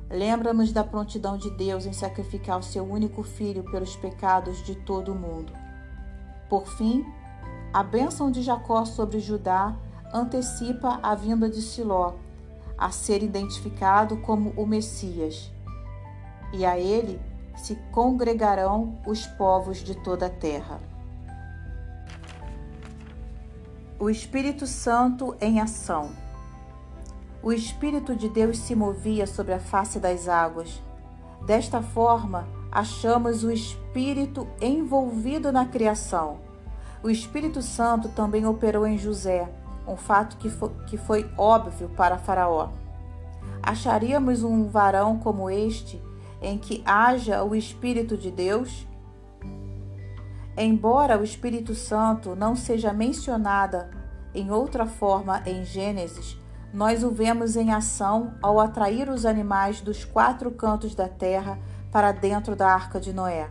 Lembra-nos 0.09 0.71
da 0.71 0.83
prontidão 0.83 1.37
de 1.37 1.51
Deus 1.51 1.85
em 1.85 1.93
sacrificar 1.93 2.57
o 2.57 2.63
seu 2.63 2.83
único 2.83 3.21
filho 3.21 3.63
pelos 3.63 3.95
pecados 3.95 4.63
de 4.63 4.75
todo 4.75 5.11
o 5.11 5.15
mundo. 5.15 5.53
Por 6.49 6.65
fim, 6.65 7.05
a 7.71 7.83
bênção 7.83 8.31
de 8.31 8.41
Jacó 8.41 8.83
sobre 8.85 9.19
Judá 9.19 9.77
antecipa 10.11 10.99
a 11.03 11.13
vinda 11.13 11.47
de 11.47 11.61
Siló, 11.61 12.15
a 12.79 12.91
ser 12.91 13.21
identificado 13.21 14.17
como 14.17 14.51
o 14.51 14.65
Messias. 14.65 15.51
E 16.53 16.65
a 16.65 16.79
ele 16.79 17.19
se 17.57 17.75
congregarão 17.91 18.97
os 19.05 19.27
povos 19.27 19.79
de 19.79 19.93
toda 19.95 20.27
a 20.27 20.29
terra. 20.29 20.79
O 23.99 24.09
Espírito 24.09 24.65
Santo 24.65 25.35
em 25.41 25.59
ação. 25.59 26.11
O 27.43 27.51
Espírito 27.51 28.15
de 28.15 28.29
Deus 28.29 28.57
se 28.57 28.73
movia 28.73 29.27
sobre 29.27 29.53
a 29.53 29.59
face 29.59 29.99
das 29.99 30.29
águas. 30.29 30.81
Desta 31.45 31.81
forma, 31.81 32.47
achamos 32.71 33.43
o 33.43 33.51
Espírito 33.51 34.47
envolvido 34.61 35.51
na 35.51 35.65
criação. 35.65 36.39
O 37.03 37.09
Espírito 37.09 37.61
Santo 37.61 38.07
também 38.09 38.45
operou 38.45 38.87
em 38.87 38.97
José, 38.97 39.49
um 39.89 39.97
fato 39.97 40.37
que 40.37 40.49
foi, 40.49 40.69
que 40.87 40.97
foi 40.97 41.29
óbvio 41.37 41.89
para 41.89 42.17
Faraó. 42.17 42.69
Acharíamos 43.61 44.43
um 44.43 44.67
varão 44.67 45.17
como 45.17 45.49
este 45.49 46.01
em 46.41 46.57
que 46.57 46.81
haja 46.85 47.43
o 47.43 47.55
Espírito 47.55 48.17
de 48.17 48.31
Deus? 48.31 48.87
Embora 50.57 51.17
o 51.17 51.23
Espírito 51.23 51.73
Santo 51.73 52.35
não 52.35 52.55
seja 52.55 52.93
mencionada 52.93 53.89
em 54.33 54.51
outra 54.51 54.85
forma 54.85 55.41
em 55.45 55.63
Gênesis, 55.63 56.37
nós 56.73 57.03
o 57.03 57.09
vemos 57.09 57.55
em 57.55 57.71
ação 57.71 58.35
ao 58.41 58.59
atrair 58.59 59.09
os 59.09 59.25
animais 59.25 59.81
dos 59.81 60.05
quatro 60.05 60.51
cantos 60.51 60.93
da 60.93 61.07
terra 61.07 61.57
para 61.91 62.11
dentro 62.11 62.55
da 62.55 62.67
arca 62.71 62.99
de 62.99 63.11
Noé. 63.11 63.49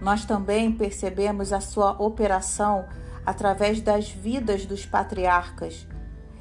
Nós 0.00 0.24
também 0.24 0.72
percebemos 0.72 1.52
a 1.52 1.60
sua 1.60 1.92
operação 2.02 2.86
através 3.28 3.82
das 3.82 4.08
vidas 4.10 4.64
dos 4.64 4.86
patriarcas. 4.86 5.86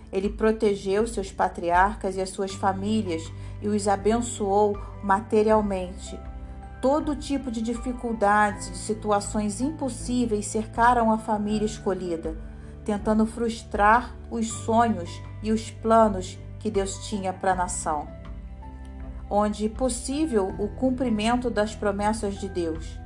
Ele 0.09 0.29
protegeu 0.29 1.05
seus 1.05 1.29
patriarcas 1.29 2.15
e 2.15 2.21
as 2.21 2.29
suas 2.29 2.53
famílias 2.53 3.29
e 3.61 3.67
os 3.67 3.89
abençoou 3.89 4.79
materialmente. 5.03 6.17
Todo 6.81 7.13
tipo 7.13 7.51
de 7.51 7.61
dificuldades, 7.61 8.71
de 8.71 8.77
situações 8.77 9.59
impossíveis 9.59 10.45
cercaram 10.45 11.11
a 11.11 11.17
família 11.17 11.65
escolhida, 11.65 12.37
tentando 12.85 13.25
frustrar 13.25 14.15
os 14.31 14.47
sonhos 14.47 15.09
e 15.43 15.51
os 15.51 15.69
planos 15.69 16.39
que 16.57 16.71
Deus 16.71 17.05
tinha 17.09 17.33
para 17.33 17.51
a 17.51 17.55
nação. 17.55 18.07
Onde 19.29 19.67
possível 19.67 20.55
o 20.57 20.69
cumprimento 20.69 21.49
das 21.49 21.75
promessas 21.75 22.35
de 22.35 22.47
Deus. 22.47 22.97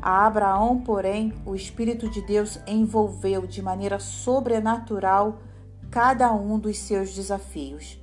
A 0.00 0.26
Abraão, 0.26 0.80
porém, 0.80 1.32
o 1.44 1.54
Espírito 1.54 2.08
de 2.08 2.22
Deus 2.22 2.58
envolveu 2.66 3.46
de 3.46 3.60
maneira 3.60 3.98
sobrenatural 3.98 5.38
cada 5.90 6.32
um 6.32 6.58
dos 6.58 6.78
seus 6.78 7.14
desafios. 7.14 7.98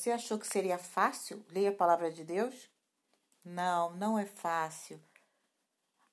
Você 0.00 0.12
achou 0.12 0.38
que 0.38 0.46
seria 0.46 0.78
fácil 0.78 1.44
ler 1.50 1.66
a 1.66 1.72
palavra 1.74 2.10
de 2.10 2.24
Deus? 2.24 2.70
Não, 3.44 3.94
não 3.96 4.18
é 4.18 4.24
fácil. 4.24 4.98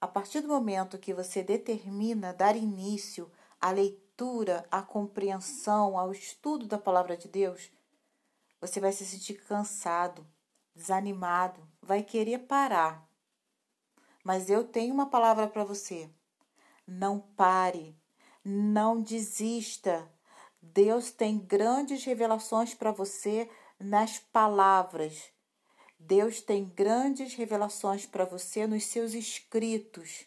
A 0.01 0.05
partir 0.05 0.41
do 0.41 0.49
momento 0.49 0.97
que 0.97 1.13
você 1.13 1.41
determina 1.41 2.33
dar 2.33 2.57
início 2.57 3.31
à 3.61 3.71
leitura, 3.71 4.67
à 4.69 4.81
compreensão, 4.81 5.97
ao 5.97 6.11
estudo 6.11 6.67
da 6.67 6.77
palavra 6.77 7.15
de 7.15 7.29
Deus, 7.29 7.71
você 8.59 8.81
vai 8.81 8.91
se 8.91 9.05
sentir 9.05 9.35
cansado, 9.45 10.27
desanimado, 10.75 11.65
vai 11.81 12.03
querer 12.03 12.39
parar. 12.39 13.09
Mas 14.21 14.49
eu 14.49 14.65
tenho 14.65 14.93
uma 14.93 15.09
palavra 15.09 15.47
para 15.47 15.63
você. 15.63 16.09
Não 16.85 17.21
pare, 17.21 17.97
não 18.43 19.01
desista. 19.01 20.11
Deus 20.61 21.09
tem 21.09 21.39
grandes 21.39 22.03
revelações 22.03 22.73
para 22.73 22.91
você 22.91 23.49
nas 23.79 24.19
palavras. 24.19 25.31
Deus 25.99 26.41
tem 26.41 26.65
grandes 26.65 27.33
revelações 27.33 28.05
para 28.05 28.25
você 28.25 28.67
nos 28.67 28.85
seus 28.85 29.13
escritos. 29.13 30.25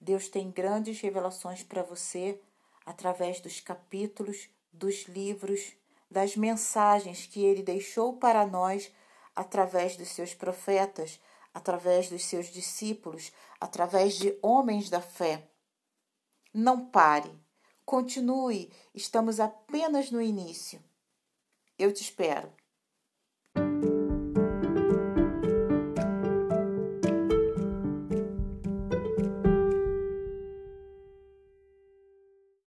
Deus 0.00 0.28
tem 0.28 0.50
grandes 0.50 1.00
revelações 1.00 1.62
para 1.62 1.82
você 1.82 2.40
através 2.84 3.40
dos 3.40 3.60
capítulos, 3.60 4.48
dos 4.72 5.04
livros, 5.04 5.72
das 6.10 6.36
mensagens 6.36 7.26
que 7.26 7.44
ele 7.44 7.62
deixou 7.62 8.16
para 8.16 8.46
nós 8.46 8.92
através 9.34 9.96
dos 9.96 10.08
seus 10.08 10.34
profetas, 10.34 11.20
através 11.54 12.08
dos 12.08 12.24
seus 12.24 12.46
discípulos, 12.46 13.32
através 13.60 14.14
de 14.14 14.36
homens 14.42 14.90
da 14.90 15.00
fé. 15.00 15.48
Não 16.52 16.86
pare, 16.86 17.32
continue, 17.84 18.72
estamos 18.94 19.40
apenas 19.40 20.10
no 20.10 20.20
início. 20.20 20.82
Eu 21.78 21.92
te 21.92 22.02
espero. 22.02 22.52